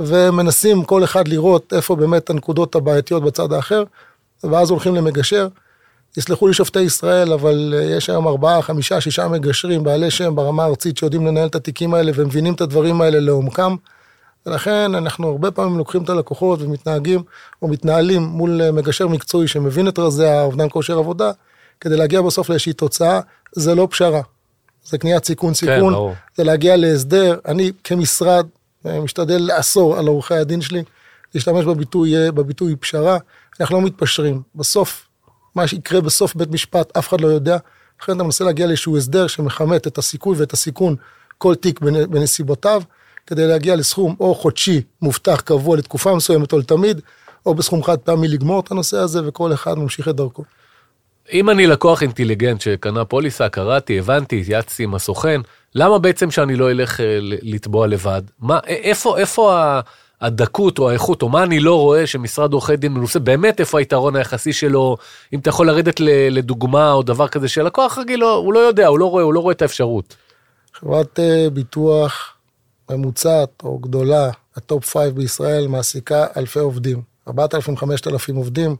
ומנסים 0.00 0.84
כל 0.84 1.04
אחד 1.04 1.28
לראות 1.28 1.72
איפה 1.72 1.96
באמת 1.96 2.30
הנקודות 2.30 2.74
הבעייתיות 2.74 3.22
בצד 3.22 3.52
האחר, 3.52 3.84
ואז 4.44 4.70
הולכים 4.70 4.94
למגשר. 4.94 5.48
יסלחו 6.16 6.48
לי 6.48 6.54
שופטי 6.54 6.80
ישראל, 6.80 7.32
אבל 7.32 7.74
אה, 7.76 7.82
יש 7.82 8.10
היום 8.10 8.28
ארבעה, 8.28 8.62
חמישה, 8.62 9.00
שישה 9.00 9.28
מגשרים 9.28 9.84
בעלי 9.84 10.10
שם 10.10 10.34
ברמה 10.34 10.64
הארצית 10.64 10.96
שיודעים 10.96 11.26
לנהל 11.26 11.46
את 11.46 11.54
התיקים 11.54 11.94
האלה 11.94 12.12
ומבינים 12.14 12.54
את 12.54 12.60
הדברים 12.60 13.00
האלה 13.00 13.20
לעומקם. 13.20 13.76
ולכן 14.46 14.94
אנחנו 14.94 15.28
הרבה 15.28 15.50
פעמים 15.50 15.78
לוקחים 15.78 16.02
את 16.02 16.08
הלקוחות 16.08 16.62
ומתנהגים 16.62 17.22
או 17.62 17.68
מתנהלים 17.68 18.22
מול 18.22 18.62
אה, 18.62 18.72
מגשר 18.72 19.08
מקצועי 19.08 19.48
שמבין 19.48 19.88
את 19.88 19.98
רזי 19.98 20.26
האובדן 20.26 20.66
כושר 20.70 20.98
עבודה, 20.98 21.30
כדי 21.80 21.96
להגיע 21.96 22.22
בסוף 22.22 22.48
לאיזושהי 22.48 22.72
תוצאה, 22.72 23.20
זה 23.52 23.74
לא 23.74 23.88
פשרה. 23.90 24.20
זה 24.90 24.98
קניית 24.98 25.24
סיכון 25.24 25.54
סיכון, 25.54 25.94
כן, 25.94 26.20
זה 26.36 26.44
להגיע 26.44 26.76
להסדר. 26.76 27.38
אני 27.46 27.72
כמשרד 27.84 28.46
אה, 28.86 29.00
משתדל 29.00 29.42
לאסור 29.42 29.98
על 29.98 30.06
עורכי 30.06 30.34
הדין 30.34 30.60
שלי 30.60 30.82
להשתמש 31.34 31.64
בביטוי, 31.64 32.30
בביטוי 32.30 32.76
פשרה, 32.76 33.18
אנחנו 33.60 33.76
לא 33.76 33.86
מתפשרים. 33.86 34.42
בסוף 34.54 35.08
מה 35.54 35.66
שיקרה 35.66 36.00
בסוף 36.00 36.34
בית 36.34 36.50
משפט, 36.50 36.96
אף 36.96 37.08
אחד 37.08 37.20
לא 37.20 37.28
יודע. 37.28 37.56
לכן 38.02 38.16
אתה 38.16 38.22
מנסה 38.22 38.44
להגיע 38.44 38.66
לאיזשהו 38.66 38.96
הסדר 38.96 39.26
שמכמת 39.26 39.86
את 39.86 39.98
הסיכוי 39.98 40.36
ואת 40.38 40.52
הסיכון, 40.52 40.96
כל 41.38 41.54
תיק 41.54 41.80
בנסיבותיו, 41.80 42.82
כדי 43.26 43.46
להגיע 43.46 43.76
לסכום 43.76 44.16
או 44.20 44.34
חודשי 44.34 44.82
מובטח 45.02 45.40
קבוע 45.40 45.76
לתקופה 45.76 46.14
מסוימת 46.14 46.52
או 46.52 46.58
לתמיד, 46.58 47.00
או 47.46 47.54
בסכום 47.54 47.82
חד 47.82 47.98
פעמי 47.98 48.28
לגמור 48.28 48.60
את 48.60 48.70
הנושא 48.70 48.96
הזה, 48.96 49.28
וכל 49.28 49.52
אחד 49.52 49.78
ממשיך 49.78 50.08
את 50.08 50.16
דרכו. 50.16 50.44
אם 51.32 51.50
אני 51.50 51.66
לקוח 51.66 52.02
אינטליגנט 52.02 52.60
שקנה 52.60 53.04
פוליסה, 53.04 53.48
קראתי, 53.48 53.98
הבנתי, 53.98 54.40
התייעצתי 54.40 54.82
עם 54.84 54.94
הסוכן, 54.94 55.40
למה 55.74 55.98
בעצם 55.98 56.30
שאני 56.30 56.56
לא 56.56 56.70
אלך 56.70 57.00
אה, 57.00 57.18
לתבוע 57.22 57.86
לבד? 57.86 58.22
מה, 58.38 58.58
איפה, 58.66 59.18
איפה. 59.18 59.80
הדקות 60.20 60.78
או 60.78 60.90
האיכות, 60.90 61.22
או 61.22 61.28
מה 61.28 61.42
אני 61.42 61.60
לא 61.60 61.80
רואה 61.80 62.06
שמשרד 62.06 62.52
עורכי 62.52 62.76
דין 62.76 62.92
מנוסה, 62.92 63.18
באמת 63.18 63.60
איפה 63.60 63.78
היתרון 63.78 64.16
היחסי 64.16 64.52
שלו, 64.52 64.96
אם 65.32 65.38
אתה 65.38 65.48
יכול 65.48 65.66
לרדת 65.66 66.00
לדוגמה 66.30 66.92
או 66.92 67.02
דבר 67.02 67.28
כזה 67.28 67.48
שלקוח 67.48 67.98
רגיל, 67.98 68.20
לא, 68.20 68.34
הוא 68.34 68.52
לא 68.52 68.58
יודע, 68.58 68.86
הוא 68.86 68.98
לא 68.98 69.10
רואה, 69.10 69.22
הוא 69.22 69.34
לא 69.34 69.40
רואה 69.40 69.52
את 69.52 69.62
האפשרות. 69.62 70.16
חברת 70.74 71.18
uh, 71.18 71.50
ביטוח 71.50 72.34
ממוצעת 72.90 73.62
או 73.62 73.78
גדולה, 73.78 74.30
ה 74.56 74.66
top 74.66 74.96
5 74.96 75.08
בישראל, 75.08 75.66
מעסיקה 75.66 76.26
אלפי 76.36 76.58
עובדים, 76.58 77.02
4,000-5,000 77.28 77.32
עובדים, 78.34 78.76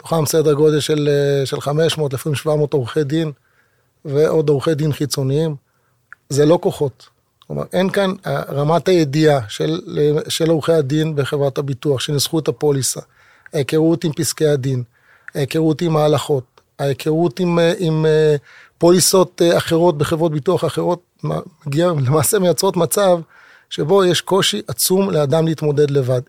מתוכם 0.00 0.26
סדר 0.26 0.52
גודל 0.52 0.80
של, 0.80 1.08
uh, 1.42 1.46
של 1.46 1.60
500, 1.60 2.12
לפעמים 2.12 2.36
700 2.36 2.72
עורכי 2.72 3.04
דין, 3.04 3.32
ועוד 4.04 4.48
עורכי 4.48 4.74
דין 4.74 4.92
חיצוניים. 4.92 5.56
זה 6.28 6.46
לא 6.46 6.58
כוחות, 6.62 7.08
כלומר, 7.46 7.64
אין 7.72 7.90
כאן 7.90 8.10
אה, 8.26 8.42
רמת 8.42 8.88
הידיעה 8.88 9.40
של, 9.48 9.80
של 10.28 10.50
עורכי 10.50 10.72
הדין 10.72 11.16
בחברת 11.16 11.58
הביטוח, 11.58 12.00
שניסחו 12.00 12.38
את 12.38 12.48
הפוליסה, 12.48 13.00
ההיכרות 13.54 14.04
עם 14.04 14.12
פסקי 14.12 14.46
הדין, 14.46 14.82
ההיכרות 15.34 15.82
עם 15.82 15.96
ההלכות, 15.96 16.60
ההיכרות 16.78 17.40
עם, 17.40 17.58
אה, 17.58 17.72
עם 17.78 18.06
אה, 18.06 18.36
פוליסות 18.78 19.42
אחרות 19.56 19.98
בחברות 19.98 20.32
ביטוח 20.32 20.64
אחרות, 20.64 21.02
מגיע, 21.66 21.86
למעשה 21.86 22.38
מייצרות 22.38 22.76
מצב 22.76 23.20
שבו 23.70 24.04
יש 24.04 24.20
קושי 24.20 24.62
עצום 24.68 25.10
לאדם 25.10 25.46
להתמודד 25.46 25.90
לבד. 25.90 26.22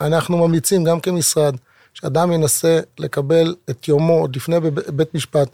אנחנו 0.00 0.36
ממליצים 0.36 0.84
גם 0.84 1.00
כמשרד, 1.00 1.56
שאדם 2.00 2.32
ינסה 2.32 2.80
לקבל 2.98 3.54
את 3.70 3.88
יומו 3.88 4.12
עוד 4.12 4.36
לפני 4.36 4.60
בבית 4.60 5.14
משפט 5.14 5.48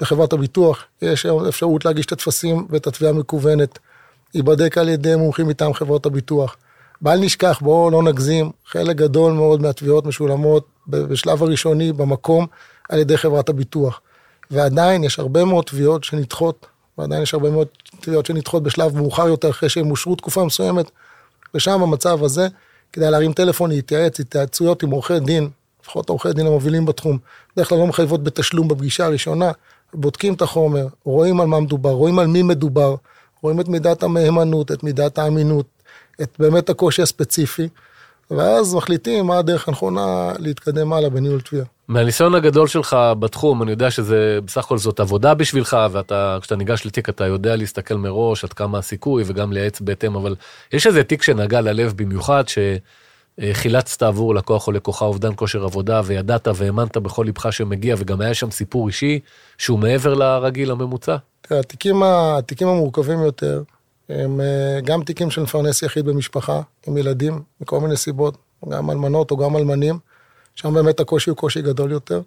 בחברת 0.00 0.32
הביטוח, 0.32 0.84
יש 1.02 1.26
אפשרות 1.26 1.84
להגיש 1.84 2.06
את 2.06 2.12
הטפסים 2.12 2.66
ואת 2.70 2.86
התביעה 2.86 3.12
המקוונת, 3.12 3.78
ייבדק 4.34 4.78
על 4.78 4.88
ידי 4.88 5.16
מומחים 5.16 5.48
מטעם 5.48 5.74
חברות 5.74 6.06
הביטוח. 6.06 6.56
בל 7.02 7.18
נשכח, 7.18 7.58
בואו 7.62 7.90
לא 7.90 8.02
נגזים, 8.02 8.50
חלק 8.66 8.96
גדול 8.96 9.32
מאוד 9.32 9.62
מהתביעות 9.62 10.06
משולמות 10.06 10.66
בשלב 10.88 11.42
הראשוני 11.42 11.92
במקום 11.92 12.46
על 12.88 12.98
ידי 12.98 13.16
חברת 13.16 13.48
הביטוח. 13.48 14.00
ועדיין 14.50 15.04
יש 15.04 15.18
הרבה 15.18 15.44
מאוד 15.44 15.64
תביעות 15.64 16.04
שנדחות, 16.04 16.66
ועדיין 16.98 17.22
יש 17.22 17.34
הרבה 17.34 17.50
מאוד 17.50 17.66
תביעות 18.00 18.26
שנדחות 18.26 18.62
בשלב 18.62 18.96
מאוחר 18.96 19.28
יותר, 19.28 19.50
אחרי 19.50 19.68
שהם 19.68 19.90
אושרו 19.90 20.16
תקופה 20.16 20.44
מסוימת, 20.44 20.90
ושם 21.54 21.80
במצב 21.82 22.24
הזה, 22.24 22.48
כדאי 22.92 23.10
להרים 23.10 23.32
טלפון, 23.32 23.70
להתייעץ, 23.70 24.20
התייעצויות 24.20 24.82
עם 24.82 24.90
עורכי 24.90 25.20
דין, 25.20 25.50
לפחות 25.86 26.08
עורכי 26.08 26.32
דין 26.32 26.46
המובילים 26.46 26.86
בתחום, 26.86 27.18
בדרך 27.56 27.68
כלל 27.68 27.78
לא 27.78 27.86
מחייבות 27.86 28.24
בתשלום 28.24 28.68
בפגישה 28.68 29.06
הראשונה, 29.06 29.50
בודקים 29.94 30.34
את 30.34 30.42
החומר, 30.42 30.86
רואים 31.04 31.40
על 31.40 31.46
מה 31.46 31.60
מדובר, 31.60 31.90
רואים 31.90 32.18
על 32.18 32.26
מי 32.26 32.42
מדובר, 32.42 32.94
רואים 33.42 33.60
את 33.60 33.68
מידת 33.68 34.02
המהימנות, 34.02 34.72
את 34.72 34.84
מידת 34.84 35.18
האמינות, 35.18 35.66
את 36.22 36.36
באמת 36.38 36.70
הקושי 36.70 37.02
הספציפי, 37.02 37.68
ואז 38.30 38.74
מחליטים 38.74 39.26
מה 39.26 39.38
הדרך 39.38 39.68
הנכונה 39.68 40.32
להתקדם 40.38 40.92
הלאה 40.92 41.10
בניהול 41.10 41.40
תביעה. 41.40 41.64
מהניסיון 41.88 42.34
הגדול 42.34 42.66
שלך 42.66 42.96
בתחום, 43.18 43.62
אני 43.62 43.70
יודע 43.70 43.90
שזה 43.90 44.38
בסך 44.44 44.64
הכל 44.64 44.78
זאת 44.78 45.00
עבודה 45.00 45.34
בשבילך, 45.34 45.76
ואתה, 45.90 46.38
כשאתה 46.40 46.56
ניגש 46.56 46.86
לתיק 46.86 47.08
אתה 47.08 47.26
יודע 47.26 47.56
להסתכל 47.56 47.94
מראש 47.94 48.44
עד 48.44 48.52
כמה 48.52 48.78
הסיכוי 48.78 49.24
וגם 49.26 49.52
לייעץ 49.52 49.80
בהתאם, 49.80 50.16
אבל 50.16 50.34
יש 50.72 50.86
איזה 50.86 51.04
תיק 51.04 51.22
שנגע 51.22 51.60
ללב 51.60 51.92
במיוחד, 51.96 52.44
שחילצת 53.40 54.02
עבור 54.02 54.34
לקוח 54.34 54.66
או 54.66 54.72
לקוחה 54.72 55.04
אובדן 55.04 55.30
כושר 55.36 55.64
עבודה, 55.64 56.00
וידעת 56.04 56.48
והאמנת 56.54 56.96
בכל 56.96 57.22
ליבך 57.24 57.52
שמגיע, 57.52 57.94
וגם 57.98 58.20
היה 58.20 58.34
שם 58.34 58.50
סיפור 58.50 58.86
אישי 58.86 59.20
שהוא 59.58 59.78
מעבר 59.78 60.14
לרגיל 60.14 60.70
הממוצע? 60.70 61.16
תראה, 61.40 61.60
התיקים, 61.60 62.02
התיקים 62.02 62.68
המורכבים 62.68 63.18
יותר, 63.20 63.62
הם 64.08 64.40
אה, 64.40 64.80
גם 64.84 65.02
תיקים 65.02 65.30
של 65.30 65.42
מפרנס 65.42 65.82
יחיד 65.82 66.04
במשפחה, 66.04 66.60
עם 66.86 66.96
ילדים, 66.96 67.42
מכל 67.60 67.80
מיני 67.80 67.96
סיבות, 67.96 68.36
גם 68.68 68.90
אלמנות 68.90 69.30
או 69.30 69.36
גם 69.36 69.56
אלמנים, 69.56 69.98
שם 70.54 70.74
באמת 70.74 71.00
הקושי 71.00 71.30
הוא 71.30 71.36
קושי 71.36 71.62
גדול 71.62 71.92
יותר. 71.92 72.20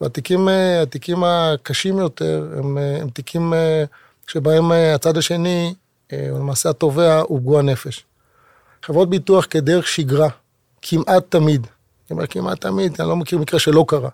והתיקים 0.00 0.48
אה, 0.48 0.82
התיקים 0.82 1.24
הקשים 1.24 1.98
יותר 1.98 2.48
הם, 2.58 2.78
אה, 2.78 2.98
הם 3.00 3.10
תיקים 3.10 3.52
שבהם 4.26 4.72
הצד 4.94 5.16
השני, 5.16 5.74
למעשה 6.12 6.70
התובע, 6.70 7.20
הוא 7.20 7.40
פגוע 7.40 7.62
נפש. 7.62 8.04
חברות 8.82 9.10
ביטוח 9.10 9.46
כדרך 9.50 9.88
שגרה, 9.88 10.28
כמעט 10.82 11.24
תמיד, 11.28 11.66
אני 11.66 12.16
אומר 12.16 12.26
כמעט 12.26 12.60
תמיד, 12.60 13.00
אני 13.00 13.08
לא 13.08 13.16
מכיר 13.16 13.38
מקרה 13.38 13.60
שלא 13.60 13.84
קרה, 13.88 14.08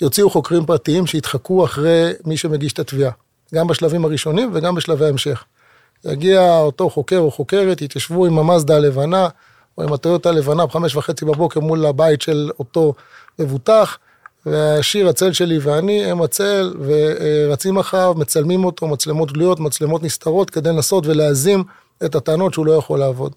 יוציאו 0.00 0.30
חוקרים 0.30 0.66
פרטיים 0.66 1.06
שיתחקו 1.06 1.64
אחרי 1.64 2.12
מי 2.24 2.36
שמגיש 2.36 2.72
את 2.72 2.78
התביעה, 2.78 3.10
גם 3.54 3.66
בשלבים 3.66 4.04
הראשונים 4.04 4.50
וגם 4.54 4.74
בשלבי 4.74 5.04
ההמשך. 5.04 5.44
יגיע 6.04 6.58
אותו 6.58 6.90
חוקר 6.90 7.18
או 7.18 7.30
חוקרת, 7.30 7.82
יתיישבו 7.82 8.26
עם 8.26 8.38
המאזדה 8.38 8.76
הלבנה, 8.76 9.28
או 9.78 9.82
עם 9.82 9.92
הטויוטה 9.92 10.28
הלבנה 10.28 10.66
בחמש 10.66 10.96
וחצי 10.96 11.24
בבוקר 11.24 11.60
מול 11.60 11.86
הבית 11.86 12.22
של 12.22 12.50
אותו 12.58 12.94
מבוטח, 13.38 13.98
והשיר 14.46 15.08
הצל 15.08 15.32
שלי 15.32 15.58
ואני 15.58 16.04
הם 16.04 16.22
הצל, 16.22 16.74
ורצים 16.80 17.78
אחריו, 17.78 18.14
מצלמים 18.16 18.64
אותו, 18.64 18.86
מצלמות 18.86 19.32
גלויות, 19.32 19.60
מצלמות 19.60 20.02
נסתרות, 20.02 20.50
כדי 20.50 20.68
לנסות 20.68 21.06
ולהזים 21.06 21.64
את 22.04 22.14
הטענות 22.14 22.54
שהוא 22.54 22.66
לא 22.66 22.72
יכול 22.72 22.98
לעבוד. 22.98 23.32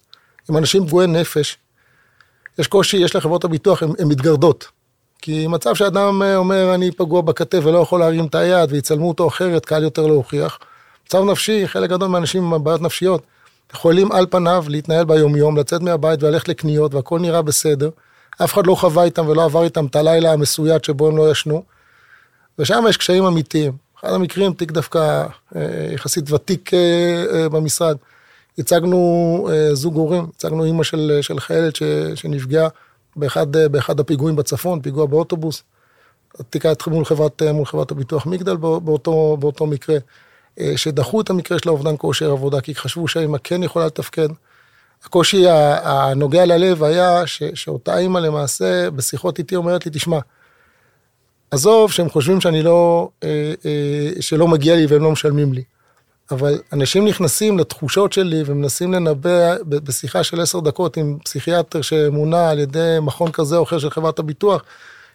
עם 0.52 0.58
אנשים 0.58 0.88
פגועי 0.88 1.08
נפש, 1.08 1.58
יש 2.60 2.68
קושי, 2.68 2.98
יש 2.98 3.16
לחברות 3.16 3.44
הביטוח, 3.44 3.84
הן 3.84 4.08
מתגרדות. 4.08 4.68
כי 5.22 5.48
מצב 5.48 5.76
שאדם 5.76 6.22
אומר, 6.36 6.76
אני 6.76 6.92
פגוע 6.92 7.22
בכתף 7.22 7.60
ולא 7.64 7.80
יכול 7.80 8.00
להרים 8.00 8.26
את 8.26 8.36
היד, 8.36 8.72
ויצלמו 8.72 9.08
אותו 9.08 9.28
אחרת, 9.28 9.66
קל 9.66 9.84
יותר 9.84 10.08
להוכיח. 10.08 10.60
מצב 11.06 11.24
נפשי, 11.24 11.68
חלק 11.68 11.90
גדול 11.90 12.08
מהאנשים 12.10 12.54
עם 12.54 12.64
בעיות 12.64 12.82
נפשיות, 12.82 13.24
יכולים 13.74 14.12
על 14.12 14.26
פניו 14.30 14.66
להתנהל 14.68 15.06
ביומיום, 15.06 15.58
לצאת 15.58 15.82
מהבית 15.82 16.24
וללכת 16.24 16.48
לקניות, 16.48 16.94
והכל 16.94 17.20
נראה 17.20 17.42
בסדר. 17.42 17.90
אף 18.44 18.54
אחד 18.54 18.68
לא 18.68 18.76
חווה 18.76 19.04
איתם 19.04 19.28
ולא 19.28 19.44
עבר 19.44 19.64
איתם 19.64 19.86
את 19.86 19.96
הלילה 19.96 20.34
המסויד 20.34 20.84
שבו 20.84 21.08
הם 21.08 21.18
לא 21.18 21.32
ישנו. 21.32 21.64
ושם 22.60 22.84
יש 22.90 22.98
קשיים 22.98 23.24
אמיתיים. 23.24 23.72
אחד 24.00 24.14
המקרים, 24.14 24.54
תיק 24.54 24.72
דווקא 24.72 25.26
אה, 25.56 25.62
יחסית 25.94 26.32
ותיק 26.32 26.74
אה, 26.74 27.24
אה, 27.34 27.50
במשרד. 27.50 27.98
הצגנו 28.62 29.50
זוג 29.74 29.96
הורים, 29.96 30.28
הצגנו 30.36 30.66
אימא 30.66 30.84
של, 30.84 31.18
של 31.22 31.40
חיילת 31.40 31.76
ש, 31.76 31.84
שנפגעה 32.16 32.68
באחד, 33.16 33.52
באחד 33.52 34.00
הפיגועים 34.00 34.36
בצפון, 34.36 34.82
פיגוע 34.82 35.06
באוטובוס. 35.06 35.64
התיק 36.40 36.66
היה 36.66 36.76
מול 36.88 37.06
חברת, 37.06 37.42
מול 37.42 37.66
חברת 37.66 37.92
הביטוח 37.92 38.26
מגדל 38.26 38.56
באותו, 38.58 39.38
באותו 39.40 39.66
מקרה. 39.66 39.98
אה, 40.60 40.74
שדחו 40.78 41.22
את 41.22 41.30
המקרה 41.30 41.60
של 41.60 41.70
האובדן 41.70 41.96
כושר 41.98 42.32
עבודה, 42.32 42.62
כי 42.62 42.76
חשבו 42.76 43.08
שהאימא 43.08 43.38
כן 43.44 43.64
יכולה 43.64 43.86
לתפקד. 43.86 44.28
הקושי 45.04 45.46
הנוגע 45.84 46.46
ללב 46.46 46.84
היה 46.84 47.28
ש, 47.28 47.44
שאותה 47.54 47.98
אימא 47.98 48.20
למעשה 48.20 48.92
בשיחות 48.92 49.40
איתי 49.40 49.56
אומרת 49.56 49.86
לי, 49.86 49.92
תשמע, 49.94 50.20
עזוב 51.52 51.92
שהם 51.92 52.10
חושבים 52.10 52.42
שאני 52.42 52.64
לא, 52.64 53.10
אה, 53.24 53.54
אה, 53.66 54.22
שלא 54.22 54.48
מגיע 54.48 54.76
לי 54.76 54.86
והם 54.86 55.04
לא 55.04 55.12
משלמים 55.12 55.54
לי. 55.54 55.64
אבל 56.32 56.60
אנשים 56.74 57.08
נכנסים 57.08 57.60
לתחושות 57.60 58.14
שלי 58.14 58.44
ומנסים 58.46 58.94
לנבא 58.94 59.56
בשיחה 59.64 60.24
של 60.24 60.42
עשר 60.42 60.60
דקות 60.60 60.98
עם 60.98 61.18
פסיכיאטר 61.24 61.82
שמונה 61.82 62.50
על 62.50 62.60
ידי 62.60 62.98
מכון 63.02 63.32
כזה 63.32 63.58
או 63.58 63.64
אחר 63.64 63.80
של 63.80 63.90
חברת 63.90 64.20
הביטוח, 64.20 64.64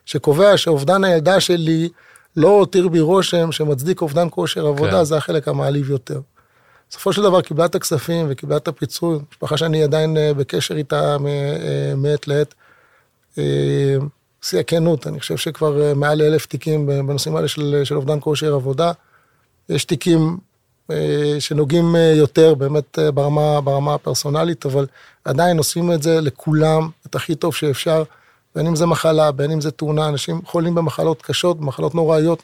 שקובע 0.05 0.57
שאובדן 0.57 1.05
הילדה 1.05 1.41
שלי 1.41 1.89
לא 2.37 2.49
הותיר 2.49 2.89
בי 2.89 3.01
רושם 3.01 3.53
שמצדיק 3.53 4.01
אובדן 4.01 4.27
כושר 4.31 4.67
עבודה, 4.67 4.91
כן. 4.91 5.05
זה 5.05 5.17
החלק 5.17 5.49
המעליב 5.49 5.91
יותר. 5.91 6.21
בסופו 6.91 7.13
של 7.13 7.23
דבר 7.23 7.41
קיבלה 7.41 7.65
את 7.65 7.75
הכספים 7.75 8.27
וקיבלה 8.29 8.57
את 8.57 8.69
הפיצוי, 8.69 9.19
משפחה 9.31 9.57
שאני 9.57 9.83
עדיין 9.83 10.17
אה, 10.17 10.35
בקשר 10.35 10.77
איתה 10.77 11.17
אה, 11.27 11.95
מעת 11.97 12.29
לעת. 12.29 12.55
אה, 13.39 13.97
שיא 14.43 14.61
הכנות, 14.61 15.07
אני 15.07 15.21
חושב 15.21 15.37
שכבר 15.37 15.95
מעל 15.95 16.23
אלף 16.23 16.47
תיקים 16.47 16.87
בנושאים 16.87 17.37
האלה 17.37 17.49
של, 17.49 17.81
של 17.85 17.97
אובדן 17.97 18.19
כושר 18.21 18.55
עבודה. 18.55 18.93
יש 19.69 19.85
תיקים 19.85 20.37
שנוגעים 21.39 21.97
יותר 22.15 22.55
באמת 22.55 22.99
ברמה, 23.15 23.61
ברמה 23.61 23.95
הפרסונלית, 23.95 24.67
אבל 24.67 24.87
עדיין 25.25 25.59
עושים 25.59 25.93
את 25.93 26.03
זה 26.03 26.21
לכולם, 26.21 26.89
את 27.07 27.15
הכי 27.15 27.35
טוב 27.35 27.55
שאפשר. 27.55 28.03
בין 28.57 28.67
אם 28.67 28.77
זה 28.77 28.87
מחלה, 28.87 29.33
בין 29.33 29.51
אם 29.51 29.61
זה 29.61 29.71
תאונה, 29.71 30.09
אנשים 30.09 30.41
חולים 30.45 30.75
במחלות 30.75 31.23
קשות, 31.23 31.61
במחלות 31.61 31.95
נוראיות, 31.95 32.43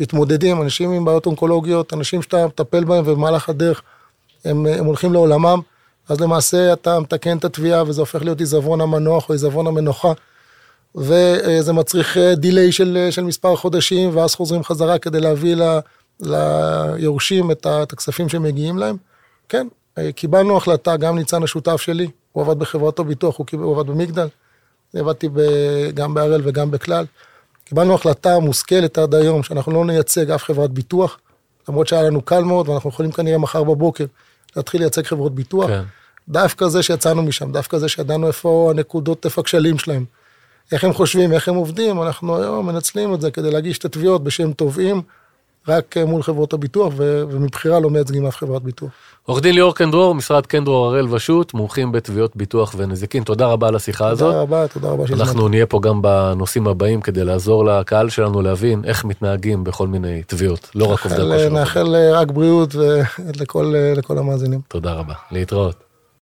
מתמודדים, 0.00 0.62
אנשים 0.62 0.90
עם 0.90 1.04
בעיות 1.04 1.26
אונקולוגיות, 1.26 1.92
אנשים 1.92 2.22
שאתה 2.22 2.46
מטפל 2.46 2.84
בהם 2.84 3.02
ובמהלך 3.06 3.48
הדרך 3.48 3.82
הם, 4.44 4.66
הם 4.66 4.84
הולכים 4.84 5.12
לעולמם, 5.12 5.60
אז 6.08 6.20
למעשה 6.20 6.72
אתה 6.72 7.00
מתקן 7.00 7.36
את 7.36 7.44
התביעה 7.44 7.82
וזה 7.86 8.00
הופך 8.00 8.22
להיות 8.22 8.40
עיזבון 8.40 8.80
המנוח 8.80 9.28
או 9.28 9.34
עיזבון 9.34 9.66
המנוחה, 9.66 10.12
וזה 10.94 11.72
מצריך 11.72 12.16
דיליי 12.36 12.72
של, 12.72 13.08
של 13.10 13.24
מספר 13.24 13.56
חודשים, 13.56 14.16
ואז 14.16 14.34
חוזרים 14.34 14.64
חזרה 14.64 14.98
כדי 14.98 15.20
להביא 15.20 15.54
ל, 15.54 15.78
ליורשים 16.20 17.50
את, 17.50 17.66
את 17.66 17.92
הכספים 17.92 18.28
שמגיעים 18.28 18.78
להם. 18.78 18.96
כן, 19.48 19.68
קיבלנו 20.14 20.56
החלטה, 20.56 20.96
גם 20.96 21.16
ניצן 21.16 21.42
השותף 21.42 21.76
שלי, 21.76 22.10
הוא 22.32 22.44
עבד 22.44 22.58
בחברת 22.58 22.98
הביטוח, 22.98 23.38
הוא, 23.38 23.46
הוא 23.52 23.80
עבד 23.80 23.90
במגדל. 23.90 24.28
עבדתי 24.94 25.28
גם 25.94 26.14
בהראל 26.14 26.40
וגם 26.44 26.70
בכלל. 26.70 27.04
קיבלנו 27.64 27.94
החלטה 27.94 28.38
מושכלת 28.38 28.98
עד 28.98 29.14
היום, 29.14 29.42
שאנחנו 29.42 29.72
לא 29.72 29.84
נייצג 29.84 30.30
אף 30.30 30.44
חברת 30.44 30.70
ביטוח, 30.70 31.18
למרות 31.68 31.86
שהיה 31.86 32.02
לנו 32.02 32.22
קל 32.22 32.44
מאוד, 32.44 32.68
ואנחנו 32.68 32.90
יכולים 32.90 33.12
כנראה 33.12 33.38
מחר 33.38 33.64
בבוקר 33.64 34.04
להתחיל 34.56 34.80
לייצג 34.80 35.02
חברות 35.02 35.34
ביטוח. 35.34 35.66
כן. 35.70 35.82
דווקא 36.28 36.68
זה 36.68 36.82
שיצאנו 36.82 37.22
משם, 37.22 37.52
דווקא 37.52 37.78
זה 37.78 37.88
שידענו 37.88 38.26
איפה 38.26 38.68
הנקודות, 38.70 39.24
איפה 39.24 39.40
הכשלים 39.40 39.78
שלהם. 39.78 40.04
איך 40.72 40.84
הם 40.84 40.92
חושבים, 40.92 41.32
איך 41.32 41.48
הם 41.48 41.54
עובדים, 41.54 42.02
אנחנו 42.02 42.36
היום 42.36 42.66
מנצלים 42.66 43.14
את 43.14 43.20
זה 43.20 43.30
כדי 43.30 43.50
להגיש 43.50 43.78
את 43.78 43.84
התביעות 43.84 44.24
בשם 44.24 44.52
תובעים, 44.52 45.02
רק 45.68 45.96
אה, 45.96 46.04
מול 46.04 46.22
חברות 46.22 46.52
הביטוח, 46.52 46.92
ומבחירה 46.96 47.80
לא 47.80 47.90
מייצגים 47.90 48.26
אף 48.26 48.36
חברת 48.36 48.62
ביטוח. 48.62 48.90
עורך 49.24 49.42
דין 49.42 49.54
ליאור 49.54 49.74
קנדרור, 49.74 50.14
משרד 50.14 50.46
קנדרור 50.46 50.86
הראל 50.86 51.14
ושות', 51.14 51.54
מומחים 51.54 51.92
בתביעות 51.92 52.36
ביטוח 52.36 52.74
ונזיקין, 52.78 53.22
תודה 53.22 53.46
רבה 53.46 53.68
על 53.68 53.76
השיחה 53.76 53.98
תודה 54.04 54.12
הזאת. 54.12 54.28
תודה 54.28 54.40
רבה, 54.40 54.68
תודה 54.68 54.88
רבה 54.88 55.06
שהזמנת. 55.06 55.28
אנחנו 55.28 55.48
נהיה 55.48 55.66
פה 55.66 55.80
גם 55.80 56.02
בנושאים 56.02 56.68
הבאים 56.68 57.00
כדי 57.00 57.24
לעזור 57.24 57.64
לקהל 57.64 58.08
שלנו 58.08 58.42
להבין 58.42 58.84
איך 58.84 59.04
מתנהגים 59.04 59.64
בכל 59.64 59.88
מיני 59.88 60.22
תביעות, 60.26 60.70
לא 60.74 60.84
רק 60.84 61.04
עובדי 61.04 61.22
כושר. 61.22 61.48
נאחל 61.48 61.96
רק 62.12 62.30
בריאות 62.30 62.74
לכל 63.96 64.18
המאזינים. 64.18 64.60
תודה 64.68 64.92
רבה, 64.92 65.14
להתראות. 65.32 65.87